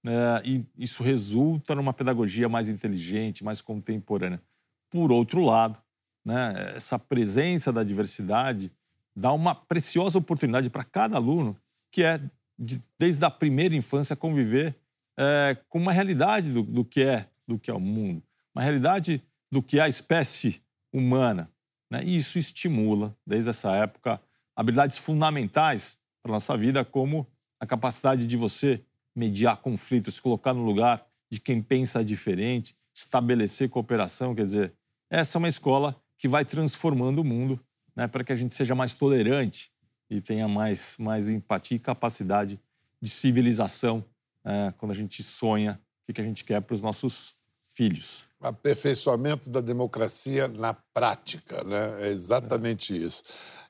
né, 0.03 0.43
e 0.45 0.65
isso 0.77 1.03
resulta 1.03 1.75
numa 1.75 1.93
pedagogia 1.93 2.49
mais 2.49 2.69
inteligente, 2.69 3.45
mais 3.45 3.61
contemporânea. 3.61 4.43
Por 4.91 5.13
outro 5.13 5.45
lado, 5.45 5.81
né, 6.25 6.73
essa 6.77 6.99
presença 6.99 7.73
da 7.73 7.85
diversidade 7.85 8.71
dá 9.15 9.33
uma 9.33 9.55
preciosa 9.55 10.19
oportunidade 10.19 10.71
para 10.71 10.85
cada 10.85 11.17
aluno, 11.17 11.57
que 11.91 12.03
é, 12.03 12.21
de, 12.59 12.83
desde 12.99 13.25
a 13.25 13.31
primeira 13.31 13.75
infância, 13.75 14.17
conviver 14.17 14.75
é, 15.17 15.57
com 15.69 15.79
uma 15.79 15.93
realidade 15.93 16.51
do, 16.51 16.63
do, 16.63 16.85
que 16.85 17.03
é, 17.03 17.29
do 17.47 17.59
que 17.59 17.71
é 17.71 17.75
o 17.75 17.81
mundo, 17.81 18.23
uma 18.55 18.63
realidade 18.63 19.23
do 19.51 19.63
que 19.63 19.79
é 19.79 19.83
a 19.83 19.89
espécie 19.89 20.63
humana. 20.93 21.51
Né? 21.91 22.03
E 22.05 22.17
isso 22.17 22.39
estimula, 22.39 23.15
desde 23.27 23.51
essa 23.51 23.77
época, 23.77 24.21
habilidades 24.57 24.99
fundamentais 24.99 25.99
para 26.23 26.33
a 26.33 26.35
nossa 26.35 26.57
vida, 26.57 26.85
como 26.85 27.27
a 27.61 27.67
capacidade 27.67 28.27
de 28.27 28.37
você 28.37 28.83
mediar 29.15 29.59
conflitos, 29.59 30.21
colocar 30.21 30.55
no 30.55 30.65
lugar 30.65 31.07
de 31.31 31.41
quem 31.41 31.63
pensa 31.63 32.05
diferente, 32.05 32.77
estabelecer 32.95 33.69
cooperação. 33.69 34.35
Quer 34.35 34.47
dizer, 34.47 34.75
essa 35.11 35.37
é 35.37 35.39
uma 35.39 35.49
escola 35.49 36.01
que 36.19 36.29
vai 36.29 36.45
transformando 36.45 37.21
o 37.21 37.25
mundo 37.25 37.61
né, 37.95 38.07
para 38.07 38.25
que 38.25 38.33
a 38.33 38.37
gente 38.37 38.55
seja 38.55 38.75
mais 38.75 38.95
tolerante 38.95 39.71
e 40.09 40.21
tenha 40.21 40.47
mais, 40.47 40.97
mais 40.99 41.29
empatia 41.29 41.77
e 41.77 41.81
capacidade 41.81 42.61
de 43.01 43.11
civilização 43.11 44.05
é, 44.45 44.73
quando 44.77 44.93
a 44.93 44.95
gente 44.95 45.23
sonha 45.23 45.81
o 46.09 46.13
que 46.13 46.21
a 46.21 46.25
gente 46.25 46.45
quer 46.45 46.61
para 46.61 46.75
os 46.75 46.83
nossos 46.83 47.35
filhos. 47.75 48.23
Aperfeiçoamento 48.41 49.49
da 49.49 49.61
democracia 49.61 50.49
na 50.49 50.75
prática, 50.75 51.63
né? 51.63 52.07
É 52.07 52.09
exatamente 52.09 52.93
isso. 52.93 53.23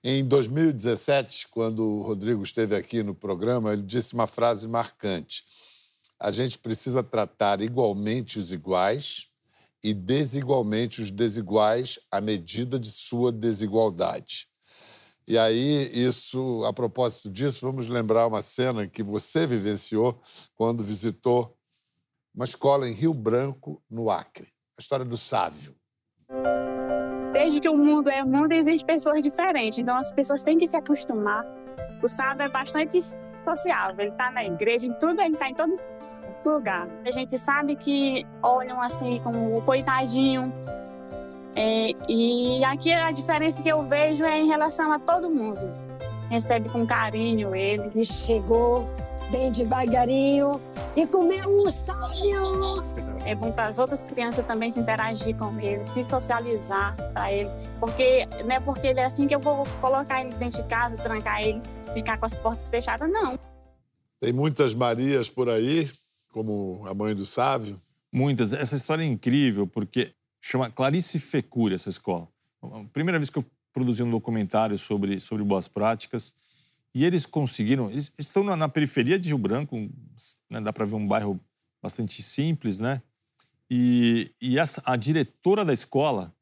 Em 0.03 0.25
2017, 0.25 1.49
quando 1.49 1.85
o 1.85 2.03
Rodrigo 2.03 2.43
esteve 2.43 2.75
aqui 2.75 3.03
no 3.03 3.15
programa, 3.15 3.73
ele 3.73 3.83
disse 3.83 4.15
uma 4.15 4.27
frase 4.27 4.67
marcante: 4.67 5.45
a 6.19 6.31
gente 6.31 6.59
precisa 6.59 7.03
tratar 7.03 7.61
igualmente 7.61 8.39
os 8.39 8.51
iguais 8.51 9.27
e 9.85 9.93
desigualmente 9.93 11.03
os 11.03 11.11
desiguais 11.11 11.99
à 12.11 12.21
medida 12.21 12.79
de 12.79 12.91
sua 12.91 13.31
desigualdade. 13.31 14.49
E 15.27 15.37
aí, 15.39 15.91
isso, 15.93 16.65
a 16.65 16.73
propósito 16.73 17.31
disso, 17.31 17.61
vamos 17.63 17.89
lembrar 17.89 18.27
uma 18.27 18.43
cena 18.43 18.87
que 18.87 19.03
você 19.03 19.47
vivenciou 19.47 20.21
quando 20.55 20.83
visitou 20.83 21.57
uma 22.35 22.45
escola 22.45 22.89
em 22.89 22.93
Rio 22.93 23.13
Branco, 23.13 23.83
no 23.91 24.11
Acre. 24.11 24.49
A 24.79 24.81
história 24.81 25.05
do 25.05 25.17
Sávio. 25.17 25.75
Desde 27.33 27.61
que 27.61 27.69
o 27.69 27.77
mundo 27.77 28.09
é 28.09 28.25
mundo, 28.25 28.53
existem 28.53 28.87
pessoas 28.87 29.23
diferentes. 29.23 29.79
Então, 29.79 29.97
as 29.97 30.11
pessoas 30.13 30.43
têm 30.43 30.59
que 30.59 30.67
se 30.67 30.77
acostumar. 30.77 31.45
O 32.03 32.09
Sávio 32.09 32.47
é 32.47 32.49
bastante 32.49 32.99
sociável. 33.01 34.01
Ele 34.01 34.11
está 34.11 34.31
na 34.31 34.45
igreja, 34.45 34.87
em 34.87 34.93
tudo, 34.99 35.21
ele 35.21 35.35
está 35.35 35.49
em 35.49 35.55
todo 35.55 35.75
lugar. 36.45 36.89
A 37.07 37.11
gente 37.11 37.39
sabe 37.39 37.77
que 37.77 38.27
olham 38.43 38.81
assim 38.81 39.21
como 39.21 39.57
o 39.57 39.63
coitadinho, 39.63 40.53
é, 41.55 41.91
e 42.09 42.65
aqui 42.65 42.93
a 42.93 43.11
diferença 43.11 43.63
que 43.63 43.69
eu 43.69 43.83
vejo 43.83 44.25
é 44.25 44.41
em 44.41 44.47
relação 44.47 44.91
a 44.91 44.99
todo 44.99 45.31
mundo. 45.31 45.61
Recebe 46.31 46.69
com 46.69 46.87
carinho 46.87 47.55
ele. 47.55 47.91
Ele 47.95 48.05
chegou 48.05 48.87
bem 49.33 49.51
devagarinho 49.51 50.61
e 50.95 51.07
comeu 51.07 51.49
um 51.49 51.71
salinho. 51.71 52.83
É 53.25 53.35
bom 53.35 53.51
para 53.51 53.67
as 53.67 53.79
outras 53.79 54.05
crianças 54.05 54.45
também 54.47 54.71
se 54.71 54.79
interagir 54.79 55.35
com 55.37 55.59
ele, 55.59 55.85
se 55.87 56.05
socializar 56.05 56.95
para 57.13 57.33
ele. 57.33 57.49
Porque 57.81 58.27
não 58.45 58.55
é 58.55 58.61
porque 58.61 58.89
ele 58.89 59.01
é 59.01 59.07
assim 59.07 59.27
que 59.27 59.35
eu 59.35 59.41
vou 59.41 59.67
colocar 59.81 60.21
ele 60.21 60.35
dentro 60.35 60.63
de 60.63 60.69
casa, 60.69 60.99
trancar 60.99 61.43
ele, 61.43 61.63
ficar 61.95 62.19
com 62.19 62.27
as 62.27 62.37
portas 62.37 62.69
fechadas, 62.69 63.11
não. 63.11 63.39
Tem 64.21 64.33
muitas 64.33 64.75
Marias 64.75 65.31
por 65.31 65.49
aí, 65.49 65.91
como 66.31 66.85
a 66.87 66.93
mãe 66.93 67.15
do 67.15 67.25
Sávio? 67.25 67.81
Muitas. 68.13 68.53
Essa 68.53 68.77
história 68.77 69.03
é 69.03 69.07
incrível, 69.07 69.67
porque 69.67 70.13
chama 70.41 70.71
Clarice 70.71 71.19
Fecura 71.19 71.75
essa 71.75 71.89
escola. 71.89 72.29
A 72.63 72.85
primeira 72.93 73.19
vez 73.19 73.31
que 73.31 73.39
eu 73.39 73.45
produzi 73.73 74.03
um 74.03 74.11
documentário 74.11 74.77
sobre, 74.77 75.19
sobre 75.19 75.43
boas 75.43 75.67
práticas, 75.67 76.35
e 76.95 77.05
eles 77.05 77.27
conseguiram. 77.27 77.91
Eles 77.91 78.13
estão 78.19 78.45
na, 78.45 78.57
na 78.57 78.69
periferia 78.69 79.19
de 79.19 79.29
Rio 79.29 79.39
Branco, 79.39 79.77
né, 80.51 80.61
dá 80.61 80.73
para 80.73 80.85
ver 80.85 80.95
um 80.95 81.07
bairro 81.07 81.41
bastante 81.83 82.23
simples, 82.23 82.79
né? 82.79 83.03
E, 83.71 84.31
e 84.41 84.57
a 84.59 84.97
diretora 84.97 85.65
da 85.65 85.73
escola 85.73 86.35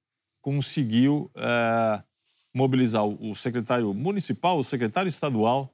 conseguiu 0.43 1.31
é, 1.37 2.03
mobilizar 2.53 3.05
o, 3.05 3.31
o 3.31 3.35
secretário 3.35 3.95
municipal, 3.95 4.59
o 4.59 4.65
secretário 4.65 5.09
estadual, 5.09 5.73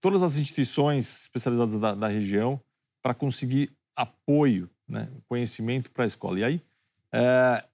todas 0.00 0.22
as 0.22 0.36
instituições 0.36 1.22
especializadas 1.22 1.78
da, 1.78 1.94
da 1.94 2.08
região 2.08 2.60
para 3.02 3.14
conseguir 3.14 3.70
apoio, 3.94 4.68
né, 4.88 5.08
conhecimento 5.28 5.90
para 5.90 6.04
a 6.04 6.06
escola. 6.06 6.40
E 6.40 6.44
aí 6.44 6.62
é, 7.12 7.64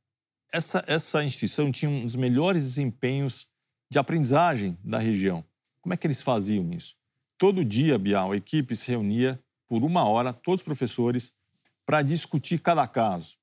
essa, 0.52 0.84
essa 0.86 1.24
instituição 1.24 1.70
tinha 1.72 1.90
um 1.90 2.04
dos 2.04 2.16
melhores 2.16 2.64
desempenhos 2.64 3.46
de 3.90 3.98
aprendizagem 3.98 4.76
da 4.84 4.98
região. 4.98 5.44
Como 5.86 5.94
é 5.94 5.96
que 5.96 6.04
eles 6.04 6.20
faziam 6.20 6.72
isso? 6.72 6.96
Todo 7.38 7.64
dia, 7.64 7.96
Bial, 7.96 8.32
a 8.32 8.36
equipe 8.36 8.74
se 8.74 8.90
reunia 8.90 9.40
por 9.68 9.84
uma 9.84 10.04
hora, 10.04 10.32
todos 10.32 10.60
os 10.60 10.64
professores, 10.64 11.32
para 11.86 12.02
discutir 12.02 12.58
cada 12.58 12.84
caso. 12.88 13.36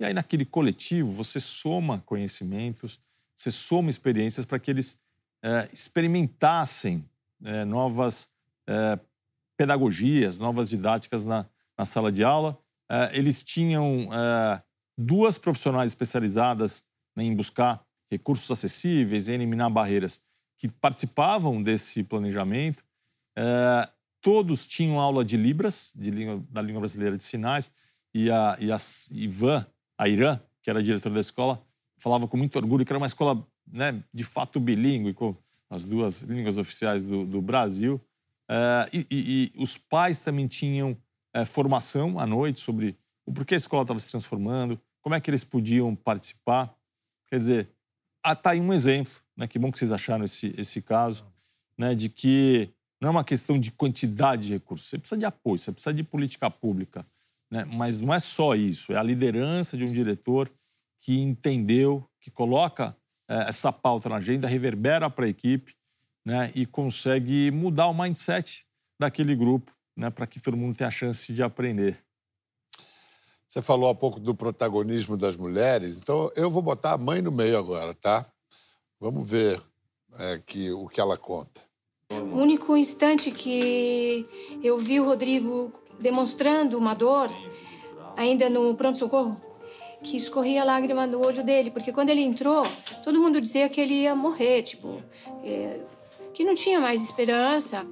E 0.00 0.04
aí, 0.06 0.14
naquele 0.14 0.46
coletivo, 0.46 1.12
você 1.12 1.38
soma 1.38 2.02
conhecimentos, 2.06 2.98
você 3.34 3.50
soma 3.50 3.90
experiências 3.90 4.46
para 4.46 4.58
que 4.58 4.70
eles 4.70 5.02
é, 5.42 5.68
experimentassem 5.70 7.04
é, 7.44 7.62
novas 7.66 8.30
é, 8.66 8.98
pedagogias, 9.54 10.38
novas 10.38 10.70
didáticas 10.70 11.26
na, 11.26 11.44
na 11.76 11.84
sala 11.84 12.10
de 12.10 12.24
aula. 12.24 12.58
É, 12.88 13.10
eles 13.12 13.42
tinham 13.42 14.08
é, 14.14 14.62
duas 14.96 15.36
profissionais 15.36 15.90
especializadas 15.90 16.86
em 17.18 17.36
buscar 17.36 17.84
recursos 18.10 18.50
acessíveis, 18.50 19.28
em 19.28 19.34
eliminar 19.34 19.68
barreiras, 19.68 20.24
que 20.58 20.68
participavam 20.68 21.62
desse 21.62 22.02
planejamento. 22.02 22.84
É, 23.36 23.88
todos 24.20 24.66
tinham 24.66 24.98
aula 24.98 25.24
de 25.24 25.36
Libras, 25.36 25.92
de 25.94 26.10
língua, 26.10 26.42
da 26.50 26.62
língua 26.62 26.80
brasileira 26.80 27.16
de 27.16 27.24
sinais, 27.24 27.70
e 28.14 28.30
a, 28.30 28.56
e 28.58 28.72
a 28.72 28.76
Ivan, 29.10 29.66
a 29.98 30.08
Irã, 30.08 30.40
que 30.62 30.70
era 30.70 30.78
a 30.78 30.82
diretora 30.82 31.14
da 31.14 31.20
escola, 31.20 31.62
falava 31.98 32.26
com 32.26 32.36
muito 32.36 32.56
orgulho 32.56 32.84
que 32.84 32.92
era 32.92 32.98
uma 32.98 33.06
escola 33.06 33.46
né, 33.66 34.02
de 34.12 34.24
fato 34.24 34.58
bilíngue, 34.58 35.12
com 35.12 35.36
as 35.68 35.84
duas 35.84 36.22
línguas 36.22 36.58
oficiais 36.58 37.06
do, 37.06 37.26
do 37.26 37.42
Brasil. 37.42 38.00
É, 38.48 38.88
e, 38.92 39.06
e, 39.10 39.52
e, 39.56 39.62
os 39.62 39.76
pais 39.76 40.20
também 40.20 40.46
tinham 40.46 40.96
é, 41.34 41.44
formação 41.44 42.18
à 42.18 42.26
noite 42.26 42.60
sobre 42.60 42.96
o 43.24 43.32
porquê 43.32 43.54
a 43.54 43.56
escola 43.56 43.82
estava 43.82 43.98
se 43.98 44.08
transformando, 44.08 44.80
como 45.00 45.14
é 45.14 45.20
que 45.20 45.30
eles 45.30 45.44
podiam 45.44 45.94
participar. 45.94 46.74
Quer 47.28 47.38
dizer, 47.38 47.68
está 48.32 48.50
aí 48.50 48.60
um 48.60 48.72
exemplo, 48.72 49.12
né? 49.36 49.46
que 49.46 49.58
bom 49.58 49.70
que 49.70 49.78
vocês 49.78 49.92
acharam 49.92 50.24
esse, 50.24 50.54
esse 50.58 50.82
caso, 50.82 51.26
né? 51.76 51.94
de 51.94 52.08
que 52.08 52.70
não 53.00 53.08
é 53.08 53.10
uma 53.10 53.24
questão 53.24 53.58
de 53.58 53.70
quantidade 53.70 54.46
de 54.46 54.52
recursos, 54.54 54.88
você 54.88 54.98
precisa 54.98 55.18
de 55.18 55.24
apoio, 55.24 55.58
você 55.58 55.72
precisa 55.72 55.94
de 55.94 56.02
política 56.02 56.50
pública, 56.50 57.06
né? 57.50 57.64
mas 57.64 57.98
não 57.98 58.12
é 58.12 58.18
só 58.18 58.54
isso, 58.54 58.92
é 58.92 58.96
a 58.96 59.02
liderança 59.02 59.76
de 59.76 59.84
um 59.84 59.92
diretor 59.92 60.50
que 61.00 61.18
entendeu, 61.18 62.08
que 62.20 62.30
coloca 62.30 62.96
é, 63.28 63.48
essa 63.48 63.72
pauta 63.72 64.08
na 64.08 64.16
agenda, 64.16 64.48
reverbera 64.48 65.10
para 65.10 65.26
a 65.26 65.28
equipe 65.28 65.74
né? 66.24 66.50
e 66.54 66.66
consegue 66.66 67.50
mudar 67.50 67.86
o 67.88 67.94
mindset 67.94 68.66
daquele 68.98 69.36
grupo 69.36 69.72
né? 69.96 70.10
para 70.10 70.26
que 70.26 70.40
todo 70.40 70.56
mundo 70.56 70.76
tenha 70.76 70.88
a 70.88 70.90
chance 70.90 71.32
de 71.32 71.42
aprender. 71.42 72.05
Você 73.56 73.62
falou 73.62 73.88
há 73.88 73.94
pouco 73.94 74.20
do 74.20 74.34
protagonismo 74.34 75.16
das 75.16 75.34
mulheres, 75.34 75.96
então 75.96 76.30
eu 76.36 76.50
vou 76.50 76.60
botar 76.60 76.92
a 76.92 76.98
mãe 76.98 77.22
no 77.22 77.32
meio 77.32 77.56
agora, 77.56 77.94
tá? 77.94 78.26
Vamos 79.00 79.26
ver 79.26 79.62
é, 80.18 80.42
que, 80.44 80.70
o 80.72 80.86
que 80.86 81.00
ela 81.00 81.16
conta. 81.16 81.62
O 82.10 82.36
único 82.36 82.76
instante 82.76 83.30
que 83.30 84.26
eu 84.62 84.76
vi 84.76 85.00
o 85.00 85.06
Rodrigo 85.06 85.72
demonstrando 85.98 86.76
uma 86.76 86.92
dor, 86.92 87.30
ainda 88.14 88.50
no 88.50 88.74
pronto-socorro, 88.74 89.40
que 90.04 90.18
escorria 90.18 90.62
lágrima 90.62 91.08
do 91.08 91.18
olho 91.18 91.42
dele, 91.42 91.70
porque 91.70 91.94
quando 91.94 92.10
ele 92.10 92.20
entrou, 92.20 92.62
todo 93.02 93.22
mundo 93.22 93.40
dizia 93.40 93.70
que 93.70 93.80
ele 93.80 94.02
ia 94.02 94.14
morrer, 94.14 94.64
tipo, 94.64 95.02
é, 95.42 95.80
que 96.34 96.44
não 96.44 96.54
tinha 96.54 96.78
mais 96.78 97.02
esperança. 97.02 97.86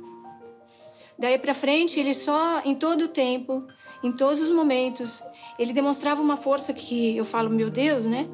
Daí 1.19 1.39
para 1.39 1.55
frente, 1.55 1.99
ele 1.99 2.13
só, 2.13 2.61
em 2.67 2.75
todo 2.75 3.07
o 3.07 3.09
tempo, 3.09 3.67
em 4.05 4.13
todos 4.13 4.43
os 4.43 4.51
momentos, 4.51 5.25
ele 5.59 5.73
demonstrava 5.73 6.21
uma 6.21 6.37
força 6.37 6.75
que 6.75 7.17
eu 7.17 7.25
falo, 7.25 7.49
meu 7.49 7.71
Deus, 7.71 8.05
né? 8.05 8.27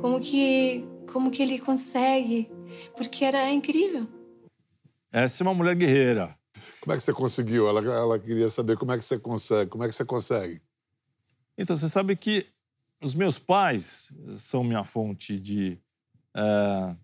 Como 0.00 0.18
que, 0.18 0.84
como 1.12 1.30
que 1.30 1.40
ele 1.40 1.60
consegue? 1.60 2.50
Porque 2.96 3.24
era 3.24 3.48
incrível. 3.52 4.08
Essa 5.12 5.42
é 5.42 5.46
uma 5.46 5.54
mulher 5.54 5.76
guerreira. 5.76 6.36
Como 6.80 6.92
é 6.92 6.96
que 6.96 7.02
você 7.04 7.12
conseguiu? 7.12 7.68
Ela, 7.68 7.80
ela 7.80 8.18
queria 8.18 8.50
saber 8.50 8.76
como 8.76 8.90
é 8.90 8.98
que 8.98 9.04
você 9.04 9.16
consegue. 9.16 9.70
Como 9.70 9.84
é 9.84 9.88
que 9.88 9.94
você 9.94 10.04
consegue? 10.04 10.60
Então, 11.56 11.76
você 11.76 11.88
sabe 11.88 12.16
que 12.16 12.44
os 13.00 13.14
meus 13.14 13.38
pais 13.38 14.10
são 14.34 14.64
minha 14.64 14.82
fonte 14.82 15.38
de 15.38 15.78
é, 16.34 16.96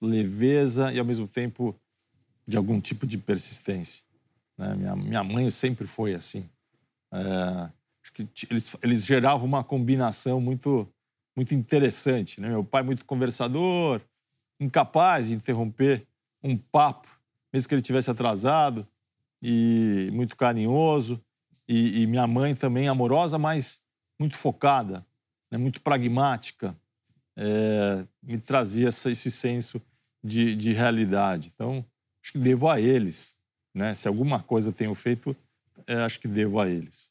leveza 0.00 0.90
e, 0.92 0.98
ao 0.98 1.04
mesmo 1.04 1.28
tempo, 1.28 1.78
de 2.46 2.56
algum 2.56 2.80
tipo 2.80 3.06
de 3.06 3.18
persistência. 3.18 4.02
Né? 4.56 4.74
Minha, 4.74 4.96
minha 4.96 5.24
mãe 5.24 5.50
sempre 5.50 5.86
foi 5.86 6.14
assim. 6.14 6.48
É, 7.12 7.70
acho 8.02 8.12
que 8.12 8.28
eles, 8.50 8.76
eles 8.82 9.04
geravam 9.04 9.46
uma 9.46 9.64
combinação 9.64 10.40
muito, 10.40 10.88
muito 11.36 11.54
interessante. 11.54 12.40
Né? 12.40 12.48
Meu 12.48 12.64
pai 12.64 12.82
muito 12.82 13.04
conversador, 13.04 14.00
incapaz 14.58 15.28
de 15.28 15.34
interromper 15.34 16.06
um 16.42 16.56
papo, 16.56 17.08
mesmo 17.52 17.68
que 17.68 17.74
ele 17.74 17.82
tivesse 17.82 18.10
atrasado, 18.10 18.86
e 19.42 20.10
muito 20.12 20.36
carinhoso. 20.36 21.20
E, 21.68 22.02
e 22.02 22.06
minha 22.06 22.26
mãe 22.26 22.54
também 22.54 22.88
amorosa, 22.88 23.38
mas 23.38 23.82
muito 24.18 24.36
focada, 24.36 25.06
né? 25.50 25.56
muito 25.56 25.80
pragmática. 25.80 26.76
É, 27.36 28.04
me 28.22 28.40
trazia 28.40 28.88
essa, 28.88 29.10
esse 29.10 29.30
senso 29.30 29.80
de, 30.22 30.54
de 30.56 30.72
realidade. 30.72 31.50
Então, 31.54 31.84
acho 32.22 32.32
que 32.32 32.38
devo 32.38 32.68
a 32.68 32.80
eles. 32.80 33.38
Né? 33.74 33.94
Se 33.94 34.08
alguma 34.08 34.42
coisa 34.42 34.72
tenho 34.72 34.94
feito, 34.94 35.34
acho 35.88 36.20
que 36.20 36.28
devo 36.28 36.60
a 36.60 36.68
eles. 36.68 37.10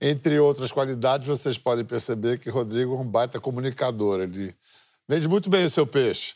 Entre 0.00 0.38
outras 0.38 0.72
qualidades, 0.72 1.28
vocês 1.28 1.58
podem 1.58 1.84
perceber 1.84 2.38
que 2.38 2.48
Rodrigo 2.48 2.94
é 2.94 2.98
um 2.98 3.06
baita 3.06 3.38
comunicador. 3.38 4.20
Ele 4.20 4.54
vende 5.06 5.28
muito 5.28 5.50
bem 5.50 5.66
o 5.66 5.70
seu 5.70 5.86
peixe. 5.86 6.34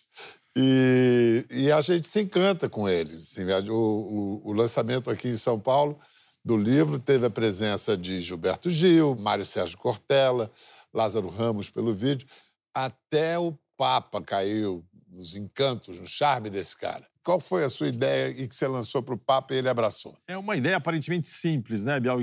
E, 0.56 1.46
e 1.50 1.72
a 1.72 1.80
gente 1.80 2.06
se 2.06 2.20
encanta 2.20 2.68
com 2.68 2.88
ele. 2.88 3.16
Assim, 3.16 3.44
o, 3.70 3.74
o, 3.74 4.50
o 4.50 4.52
lançamento 4.52 5.10
aqui 5.10 5.28
em 5.28 5.36
São 5.36 5.58
Paulo 5.58 5.98
do 6.44 6.56
livro 6.56 6.98
teve 6.98 7.24
a 7.24 7.30
presença 7.30 7.96
de 7.96 8.20
Gilberto 8.20 8.68
Gil, 8.68 9.16
Mário 9.16 9.46
Sérgio 9.46 9.78
Cortella, 9.78 10.50
Lázaro 10.92 11.28
Ramos 11.28 11.70
pelo 11.70 11.94
vídeo. 11.94 12.28
Até 12.72 13.38
o 13.38 13.58
Papa 13.76 14.20
caiu 14.20 14.84
nos 15.08 15.34
encantos, 15.34 15.98
no 15.98 16.06
charme 16.06 16.50
desse 16.50 16.76
cara. 16.76 17.06
Qual 17.24 17.40
foi 17.40 17.64
a 17.64 17.70
sua 17.70 17.88
ideia 17.88 18.28
e 18.30 18.46
que 18.46 18.54
você 18.54 18.68
lançou 18.68 19.02
para 19.02 19.14
o 19.14 19.18
Papa 19.18 19.54
e 19.54 19.56
ele 19.56 19.68
abraçou? 19.68 20.16
É 20.28 20.36
uma 20.36 20.56
ideia 20.56 20.76
aparentemente 20.76 21.26
simples, 21.26 21.84
né, 21.84 21.98
Bial? 21.98 22.20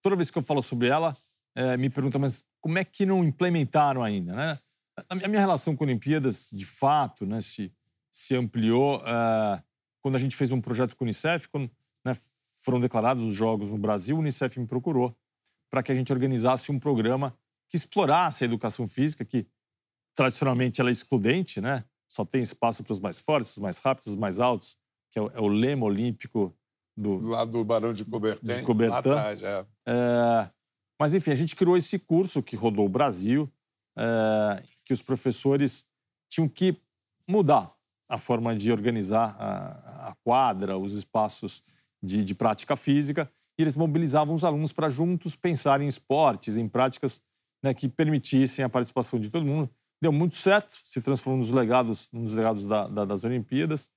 Toda 0.00 0.14
vez 0.14 0.30
que 0.30 0.38
eu 0.38 0.42
falo 0.42 0.62
sobre 0.62 0.86
ela, 0.86 1.16
é, 1.56 1.76
me 1.76 1.90
perguntam, 1.90 2.20
mas 2.20 2.44
como 2.60 2.78
é 2.78 2.84
que 2.84 3.04
não 3.04 3.24
implementaram 3.24 4.02
ainda, 4.02 4.32
né? 4.34 4.58
A 5.08 5.28
minha 5.28 5.40
relação 5.40 5.74
com 5.74 5.82
Olimpíadas, 5.82 6.50
de 6.52 6.64
fato, 6.64 7.26
né, 7.26 7.40
se, 7.40 7.72
se 8.12 8.36
ampliou 8.36 9.02
é, 9.04 9.60
quando 10.00 10.14
a 10.14 10.18
gente 10.18 10.36
fez 10.36 10.52
um 10.52 10.60
projeto 10.60 10.94
com 10.94 11.04
o 11.04 11.06
Unicef, 11.06 11.48
quando 11.48 11.68
né, 12.04 12.16
foram 12.54 12.78
declarados 12.78 13.24
os 13.24 13.34
Jogos 13.34 13.70
no 13.70 13.78
Brasil, 13.78 14.16
o 14.16 14.20
Unicef 14.20 14.60
me 14.60 14.68
procurou 14.68 15.16
para 15.68 15.82
que 15.82 15.90
a 15.90 15.94
gente 15.96 16.12
organizasse 16.12 16.70
um 16.70 16.78
programa 16.78 17.36
que 17.68 17.76
explorasse 17.76 18.44
a 18.44 18.46
educação 18.46 18.86
física, 18.86 19.24
que 19.24 19.48
tradicionalmente 20.14 20.80
ela 20.80 20.90
é 20.90 20.92
excludente, 20.92 21.60
né? 21.60 21.84
Só 22.14 22.24
tem 22.24 22.42
espaço 22.42 22.84
para 22.84 22.92
os 22.92 23.00
mais 23.00 23.18
fortes, 23.18 23.56
os 23.56 23.58
mais 23.58 23.80
rápidos, 23.80 24.12
os 24.12 24.18
mais 24.18 24.38
altos, 24.38 24.76
que 25.10 25.18
é 25.18 25.22
o, 25.22 25.30
é 25.34 25.40
o 25.40 25.48
lema 25.48 25.84
olímpico 25.84 26.56
do... 26.96 27.18
Lá 27.18 27.44
do 27.44 27.64
Barão 27.64 27.92
de 27.92 28.04
Coubertin, 28.04 28.46
de 28.46 28.62
Coubertin. 28.62 28.92
lá 28.92 28.98
atrás, 29.00 29.42
é. 29.42 29.66
é. 29.88 30.50
Mas, 31.00 31.12
enfim, 31.12 31.32
a 31.32 31.34
gente 31.34 31.56
criou 31.56 31.76
esse 31.76 31.98
curso 31.98 32.40
que 32.40 32.54
rodou 32.54 32.86
o 32.86 32.88
Brasil, 32.88 33.52
é, 33.98 34.62
que 34.84 34.92
os 34.92 35.02
professores 35.02 35.88
tinham 36.30 36.48
que 36.48 36.80
mudar 37.28 37.74
a 38.08 38.16
forma 38.16 38.54
de 38.54 38.70
organizar 38.70 39.34
a, 39.36 40.10
a 40.10 40.14
quadra, 40.22 40.78
os 40.78 40.92
espaços 40.92 41.64
de, 42.00 42.22
de 42.22 42.32
prática 42.32 42.76
física, 42.76 43.28
e 43.58 43.62
eles 43.62 43.76
mobilizavam 43.76 44.36
os 44.36 44.44
alunos 44.44 44.72
para 44.72 44.88
juntos 44.88 45.34
pensar 45.34 45.80
em 45.80 45.88
esportes, 45.88 46.56
em 46.56 46.68
práticas 46.68 47.20
né, 47.60 47.74
que 47.74 47.88
permitissem 47.88 48.64
a 48.64 48.68
participação 48.68 49.18
de 49.18 49.30
todo 49.30 49.44
mundo 49.44 49.68
deu 50.04 50.12
muito 50.12 50.36
certo, 50.36 50.78
se 50.84 51.00
transformou 51.00 51.38
nos 51.38 51.50
legados, 51.50 52.10
nos 52.12 52.34
legados 52.34 52.66
da, 52.66 52.86
da, 52.86 53.04
das 53.06 53.24
Olimpíadas. 53.24 53.90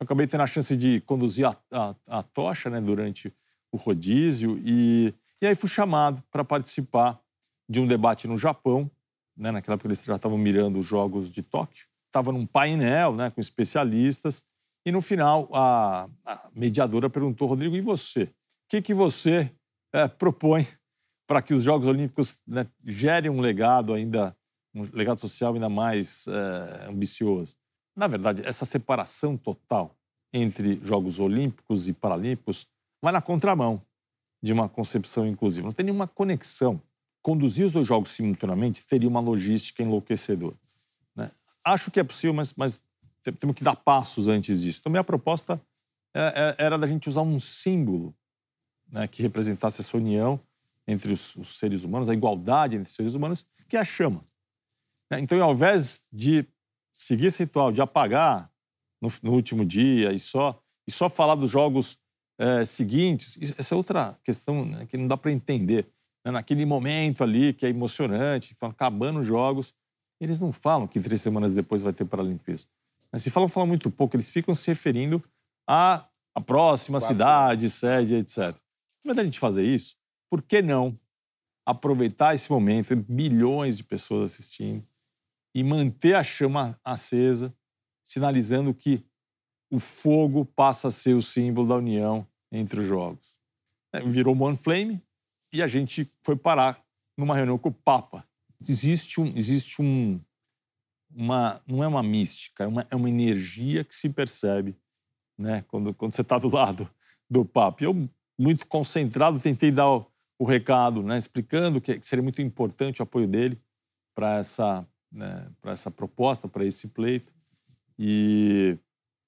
Acabei 0.00 0.26
tendo 0.26 0.42
a 0.42 0.46
chance 0.46 0.74
de 0.74 1.02
conduzir 1.02 1.46
a, 1.46 1.54
a, 1.70 1.94
a 2.08 2.22
tocha 2.22 2.70
né, 2.70 2.80
durante 2.80 3.30
o 3.70 3.76
rodízio 3.76 4.58
e, 4.64 5.14
e 5.40 5.46
aí 5.46 5.54
fui 5.54 5.68
chamado 5.68 6.22
para 6.30 6.42
participar 6.42 7.20
de 7.68 7.78
um 7.78 7.86
debate 7.86 8.26
no 8.26 8.38
Japão. 8.38 8.90
Né, 9.36 9.50
naquela 9.50 9.74
época 9.74 9.88
eles 9.88 10.02
já 10.02 10.16
estavam 10.16 10.38
mirando 10.38 10.78
os 10.78 10.86
Jogos 10.86 11.30
de 11.30 11.42
Tóquio. 11.42 11.86
Estava 12.06 12.32
num 12.32 12.46
painel 12.46 13.14
né, 13.14 13.28
com 13.28 13.40
especialistas 13.40 14.46
e 14.86 14.90
no 14.90 15.02
final 15.02 15.46
a, 15.52 16.08
a 16.24 16.50
mediadora 16.54 17.10
perguntou, 17.10 17.46
Rodrigo, 17.46 17.76
e 17.76 17.82
você? 17.82 18.22
O 18.22 18.30
que, 18.70 18.80
que 18.80 18.94
você 18.94 19.52
é, 19.92 20.08
propõe 20.08 20.66
para 21.26 21.42
que 21.42 21.52
os 21.52 21.62
Jogos 21.62 21.86
Olímpicos 21.86 22.40
né, 22.46 22.66
gerem 22.82 23.30
um 23.30 23.42
legado 23.42 23.92
ainda 23.92 24.34
um 24.74 24.82
legado 24.92 25.20
social 25.20 25.54
ainda 25.54 25.68
mais 25.68 26.26
é, 26.28 26.88
ambicioso. 26.88 27.54
Na 27.96 28.06
verdade, 28.06 28.42
essa 28.44 28.64
separação 28.64 29.36
total 29.36 29.96
entre 30.32 30.80
Jogos 30.84 31.18
Olímpicos 31.18 31.88
e 31.88 31.92
Paralímpicos 31.92 32.66
vai 33.02 33.12
na 33.12 33.20
contramão 33.20 33.82
de 34.42 34.52
uma 34.52 34.68
concepção 34.68 35.26
inclusiva. 35.26 35.66
Não 35.66 35.72
tem 35.72 35.84
nenhuma 35.84 36.06
conexão. 36.06 36.80
Conduzir 37.22 37.66
os 37.66 37.72
dois 37.72 37.86
jogos 37.86 38.10
simultaneamente 38.10 38.84
teria 38.84 39.08
uma 39.08 39.20
logística 39.20 39.82
enlouquecedora. 39.82 40.56
Né? 41.14 41.30
Acho 41.64 41.90
que 41.90 42.00
é 42.00 42.04
possível, 42.04 42.32
mas, 42.32 42.54
mas, 42.54 42.80
temos 43.38 43.54
que 43.54 43.64
dar 43.64 43.76
passos 43.76 44.28
antes 44.28 44.62
disso. 44.62 44.82
Também 44.82 44.98
a 44.98 45.04
proposta 45.04 45.60
é, 46.14 46.56
é, 46.58 46.64
era 46.64 46.78
da 46.78 46.86
gente 46.86 47.08
usar 47.08 47.20
um 47.20 47.38
símbolo 47.38 48.14
né, 48.90 49.06
que 49.06 49.20
representasse 49.22 49.82
essa 49.82 49.96
união 49.96 50.40
entre 50.86 51.12
os, 51.12 51.36
os 51.36 51.58
seres 51.58 51.84
humanos, 51.84 52.08
a 52.08 52.14
igualdade 52.14 52.76
entre 52.76 52.88
os 52.88 52.96
seres 52.96 53.14
humanos, 53.14 53.44
que 53.68 53.76
é 53.76 53.80
a 53.80 53.84
chama. 53.84 54.24
Né? 55.10 55.20
Então, 55.20 55.42
ao 55.42 55.52
invés 55.52 56.06
de 56.12 56.46
seguir 56.92 57.26
esse 57.26 57.44
ritual 57.44 57.72
de 57.72 57.80
apagar 57.80 58.50
no, 59.00 59.12
no 59.22 59.32
último 59.32 59.64
dia 59.64 60.12
e 60.12 60.18
só, 60.18 60.62
e 60.86 60.92
só 60.92 61.08
falar 61.08 61.34
dos 61.34 61.50
jogos 61.50 61.98
é, 62.38 62.64
seguintes, 62.64 63.38
essa 63.58 63.74
é 63.74 63.76
outra 63.76 64.16
questão 64.24 64.64
né, 64.64 64.86
que 64.86 64.96
não 64.96 65.08
dá 65.08 65.16
para 65.16 65.32
entender. 65.32 65.86
Né? 66.24 66.32
Naquele 66.32 66.64
momento 66.64 67.22
ali 67.22 67.52
que 67.52 67.66
é 67.66 67.68
emocionante, 67.68 68.52
estão 68.52 68.68
acabando 68.68 69.20
os 69.20 69.26
jogos, 69.26 69.74
eles 70.20 70.38
não 70.38 70.52
falam 70.52 70.86
que 70.86 71.00
três 71.00 71.20
semanas 71.20 71.54
depois 71.54 71.82
vai 71.82 71.92
ter 71.92 72.04
Paralimpíadas. 72.04 72.66
Mas 73.10 73.22
se 73.22 73.30
falam, 73.30 73.48
falam 73.48 73.66
muito 73.66 73.90
pouco, 73.90 74.16
eles 74.16 74.30
ficam 74.30 74.54
se 74.54 74.70
referindo 74.70 75.22
à, 75.66 76.06
à 76.34 76.40
próxima 76.40 76.98
Quatro. 76.98 77.14
cidade, 77.14 77.70
sede, 77.70 78.14
etc. 78.14 78.54
Mas 79.04 79.16
da 79.16 79.24
gente 79.24 79.38
fazer 79.38 79.64
isso, 79.64 79.96
por 80.30 80.42
que 80.42 80.62
não 80.62 80.98
aproveitar 81.66 82.34
esse 82.34 82.50
momento, 82.50 83.04
milhões 83.08 83.76
de 83.76 83.84
pessoas 83.84 84.32
assistindo, 84.32 84.84
e 85.54 85.62
manter 85.64 86.14
a 86.14 86.22
chama 86.22 86.78
acesa, 86.84 87.54
sinalizando 88.04 88.72
que 88.72 89.04
o 89.70 89.78
fogo 89.78 90.44
passa 90.44 90.88
a 90.88 90.90
ser 90.90 91.14
o 91.14 91.22
símbolo 91.22 91.68
da 91.68 91.76
união 91.76 92.26
entre 92.50 92.80
os 92.80 92.86
jogos. 92.86 93.36
É, 93.92 94.00
virou 94.00 94.36
One 94.40 94.56
Flame 94.56 95.02
e 95.52 95.62
a 95.62 95.66
gente 95.66 96.10
foi 96.22 96.36
parar 96.36 96.82
numa 97.16 97.34
reunião 97.34 97.58
com 97.58 97.68
o 97.68 97.74
Papa. 97.74 98.24
Existe 98.60 99.20
um, 99.20 99.26
existe 99.36 99.80
um, 99.80 100.20
uma, 101.14 101.62
não 101.66 101.82
é 101.82 101.88
uma 101.88 102.02
mística, 102.02 102.64
é 102.64 102.66
uma, 102.66 102.86
é 102.90 102.96
uma 102.96 103.08
energia 103.08 103.84
que 103.84 103.94
se 103.94 104.08
percebe, 104.08 104.76
né, 105.38 105.64
quando, 105.68 105.94
quando 105.94 106.12
você 106.12 106.22
está 106.22 106.38
do 106.38 106.48
lado 106.48 106.88
do 107.28 107.44
Papa. 107.44 107.84
Eu 107.84 108.08
muito 108.38 108.66
concentrado 108.66 109.40
tentei 109.40 109.70
dar 109.70 109.90
o, 109.90 110.06
o 110.38 110.44
recado, 110.44 111.02
né, 111.02 111.16
explicando 111.16 111.80
que 111.80 112.00
seria 112.02 112.22
muito 112.22 112.42
importante 112.42 113.00
o 113.00 113.04
apoio 113.04 113.26
dele 113.26 113.58
para 114.14 114.38
essa 114.38 114.86
né, 115.10 115.46
para 115.60 115.72
essa 115.72 115.90
proposta, 115.90 116.48
para 116.48 116.64
esse 116.64 116.88
pleito. 116.88 117.32
E, 117.98 118.76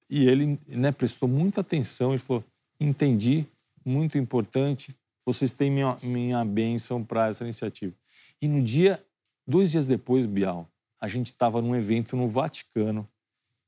e 0.09 0.27
ele 0.27 0.59
né, 0.67 0.91
prestou 0.91 1.27
muita 1.27 1.61
atenção 1.61 2.13
e 2.13 2.17
falou: 2.17 2.43
entendi, 2.79 3.45
muito 3.85 4.17
importante, 4.17 4.95
vocês 5.25 5.51
têm 5.51 5.71
minha, 5.71 5.97
minha 6.01 6.43
bênção 6.45 7.03
para 7.03 7.27
essa 7.27 7.43
iniciativa. 7.43 7.93
E 8.41 8.47
no 8.47 8.61
dia, 8.61 9.03
dois 9.47 9.71
dias 9.71 9.87
depois, 9.87 10.25
Bial, 10.25 10.67
a 10.99 11.07
gente 11.07 11.27
estava 11.27 11.61
num 11.61 11.75
evento 11.75 12.15
no 12.15 12.27
Vaticano, 12.27 13.07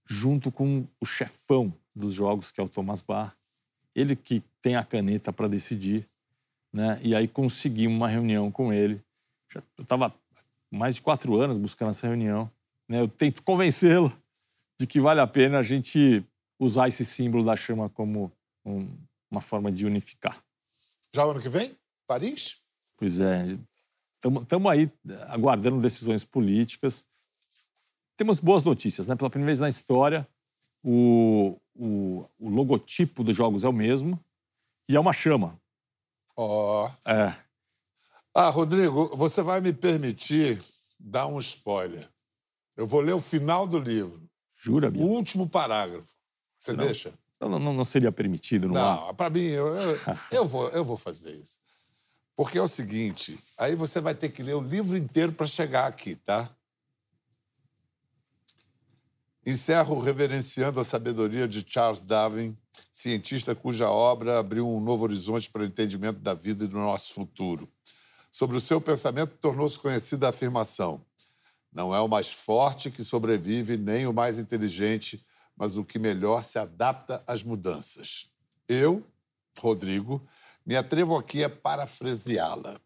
junto 0.07 0.51
com 0.51 0.87
o 0.99 1.05
chefão 1.05 1.73
dos 1.95 2.13
jogos, 2.13 2.51
que 2.51 2.59
é 2.59 2.63
o 2.63 2.69
Thomas 2.69 3.01
Barr, 3.01 3.35
ele 3.93 4.15
que 4.15 4.43
tem 4.61 4.75
a 4.75 4.83
caneta 4.83 5.31
para 5.31 5.47
decidir, 5.47 6.07
né? 6.71 6.99
E 7.01 7.15
aí 7.15 7.27
conseguimos 7.27 7.95
uma 7.95 8.09
reunião 8.09 8.51
com 8.51 8.73
ele. 8.73 9.01
Já, 9.51 9.63
eu 9.77 9.83
estava 9.83 10.13
mais 10.75 10.95
de 10.95 11.01
quatro 11.01 11.35
anos 11.39 11.57
buscando 11.57 11.89
essa 11.89 12.07
reunião. 12.07 12.49
Né? 12.87 12.99
Eu 12.99 13.07
tento 13.07 13.41
convencê-lo 13.41 14.15
de 14.79 14.85
que 14.85 14.99
vale 14.99 15.21
a 15.21 15.27
pena 15.27 15.59
a 15.59 15.63
gente 15.63 16.23
usar 16.59 16.87
esse 16.87 17.05
símbolo 17.05 17.43
da 17.43 17.55
chama 17.55 17.89
como 17.89 18.31
um, 18.65 18.89
uma 19.29 19.41
forma 19.41 19.71
de 19.71 19.85
unificar. 19.85 20.43
Já 21.15 21.23
ano 21.23 21.41
que 21.41 21.49
vem? 21.49 21.75
Paris? 22.05 22.57
Pois 22.97 23.19
é. 23.19 23.45
Estamos 24.23 24.71
aí 24.71 24.91
aguardando 25.27 25.79
decisões 25.79 26.23
políticas. 26.23 27.05
Temos 28.17 28.39
boas 28.39 28.63
notícias. 28.63 29.07
Né? 29.07 29.15
Pela 29.15 29.29
primeira 29.29 29.47
vez 29.47 29.59
na 29.59 29.69
história, 29.69 30.27
o, 30.83 31.57
o, 31.75 32.25
o 32.39 32.49
logotipo 32.49 33.23
dos 33.23 33.35
jogos 33.35 33.63
é 33.63 33.69
o 33.69 33.73
mesmo 33.73 34.19
e 34.87 34.95
é 34.95 34.99
uma 34.99 35.13
chama. 35.13 35.59
Ó. 36.35 36.87
Oh. 36.87 37.09
É. 37.09 37.44
Ah, 38.37 38.49
Rodrigo, 38.49 39.15
você 39.15 39.41
vai 39.41 39.61
me 39.61 39.71
permitir 39.71 40.61
dar 40.99 41.25
um 41.25 41.39
spoiler. 41.39 42.09
Eu 42.75 42.85
vou 42.85 42.99
ler 42.99 43.13
o 43.13 43.21
final 43.21 43.65
do 43.65 43.79
livro. 43.79 44.29
Jura, 44.57 44.89
O 44.89 45.03
último 45.03 45.47
parágrafo. 45.47 46.13
Você 46.57 46.73
não, 46.73 46.83
deixa? 46.83 47.13
Então 47.37 47.47
não, 47.47 47.73
não 47.73 47.85
seria 47.85 48.11
permitido, 48.11 48.67
não? 48.67 48.73
Não, 48.73 49.15
para 49.15 49.29
mim, 49.29 49.45
eu, 49.45 49.73
eu, 49.73 49.99
eu 50.31 50.45
vou, 50.45 50.67
eu 50.71 50.83
vou 50.83 50.97
fazer 50.97 51.33
isso. 51.33 51.59
Porque 52.35 52.57
é 52.57 52.61
o 52.61 52.67
seguinte, 52.67 53.39
aí 53.57 53.73
você 53.73 54.01
vai 54.01 54.13
ter 54.13 54.27
que 54.27 54.43
ler 54.43 54.55
o 54.55 54.61
livro 54.61 54.97
inteiro 54.97 55.31
para 55.31 55.47
chegar 55.47 55.87
aqui, 55.87 56.17
tá? 56.17 56.53
Encerro 59.45 59.97
reverenciando 60.01 60.81
a 60.81 60.83
sabedoria 60.83 61.47
de 61.47 61.63
Charles 61.65 62.05
Darwin, 62.05 62.57
cientista 62.91 63.55
cuja 63.55 63.89
obra 63.89 64.39
abriu 64.39 64.67
um 64.67 64.81
novo 64.81 65.05
horizonte 65.05 65.49
para 65.49 65.61
o 65.61 65.65
entendimento 65.65 66.19
da 66.19 66.33
vida 66.33 66.65
e 66.65 66.67
do 66.67 66.75
nosso 66.75 67.13
futuro. 67.13 67.71
Sobre 68.35 68.57
o 68.57 68.59
seu 68.59 68.81
pensamento, 68.81 69.37
tornou-se 69.37 69.79
conhecida 69.79 70.25
a 70.25 70.29
afirmação: 70.29 71.01
não 71.71 71.95
é 71.95 72.01
o 72.01 72.07
mais 72.09 72.33
forte 72.33 72.91
que 72.91 73.01
sobrevive, 73.01 73.77
nem 73.77 74.07
o 74.07 74.11
mais 74.11 74.37
inteligente, 74.37 75.25
mas 75.55 75.77
o 75.77 75.85
que 75.85 75.97
melhor 75.97 76.43
se 76.43 76.59
adapta 76.59 77.23
às 77.25 77.43
mudanças. 77.43 78.29
Eu, 78.67 79.01
Rodrigo, 79.57 80.21
me 80.65 80.75
atrevo 80.75 81.17
aqui 81.17 81.45
a 81.45 81.49
parafraseá-la. 81.49 82.77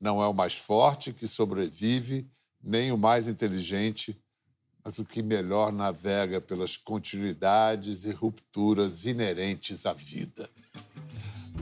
Não 0.00 0.20
é 0.20 0.26
o 0.26 0.34
mais 0.34 0.56
forte 0.56 1.12
que 1.12 1.28
sobrevive, 1.28 2.28
nem 2.60 2.90
o 2.90 2.98
mais 2.98 3.28
inteligente, 3.28 4.20
mas 4.82 4.98
o 4.98 5.04
que 5.04 5.22
melhor 5.22 5.72
navega 5.72 6.40
pelas 6.40 6.76
continuidades 6.76 8.04
e 8.04 8.10
rupturas 8.10 9.06
inerentes 9.06 9.86
à 9.86 9.92
vida. 9.92 10.50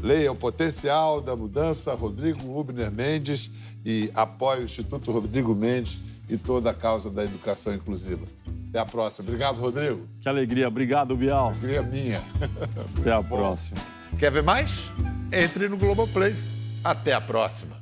Leia 0.03 0.33
o 0.33 0.35
potencial 0.35 1.21
da 1.21 1.37
mudança, 1.37 1.95
Rodrigo 1.95 2.59
Ubner 2.59 2.91
Mendes, 2.91 3.49
e 3.85 4.11
apoie 4.15 4.61
o 4.61 4.65
Instituto 4.65 5.13
Rodrigo 5.13 5.55
Mendes 5.55 6.01
e 6.29 6.37
toda 6.37 6.71
a 6.71 6.75
causa 6.75 7.09
da 7.09 7.23
educação 7.23 7.73
inclusiva. 7.73 8.27
Até 8.69 8.81
a 8.81 8.87
próxima. 8.87 9.29
Obrigado, 9.29 9.61
Rodrigo. 9.61 10.09
Que 10.21 10.29
alegria. 10.29 10.67
Obrigado, 10.67 11.15
Bial. 11.15 11.51
Alegria 11.51 11.83
minha. 11.83 12.23
Até 12.99 13.13
a 13.13 13.23
próxima. 13.23 13.79
Quer 14.19 14.33
ver 14.33 14.43
mais? 14.43 14.91
Entre 15.31 15.69
no 15.69 15.77
Globoplay. 15.77 16.35
Até 16.83 17.13
a 17.13 17.21
próxima. 17.21 17.82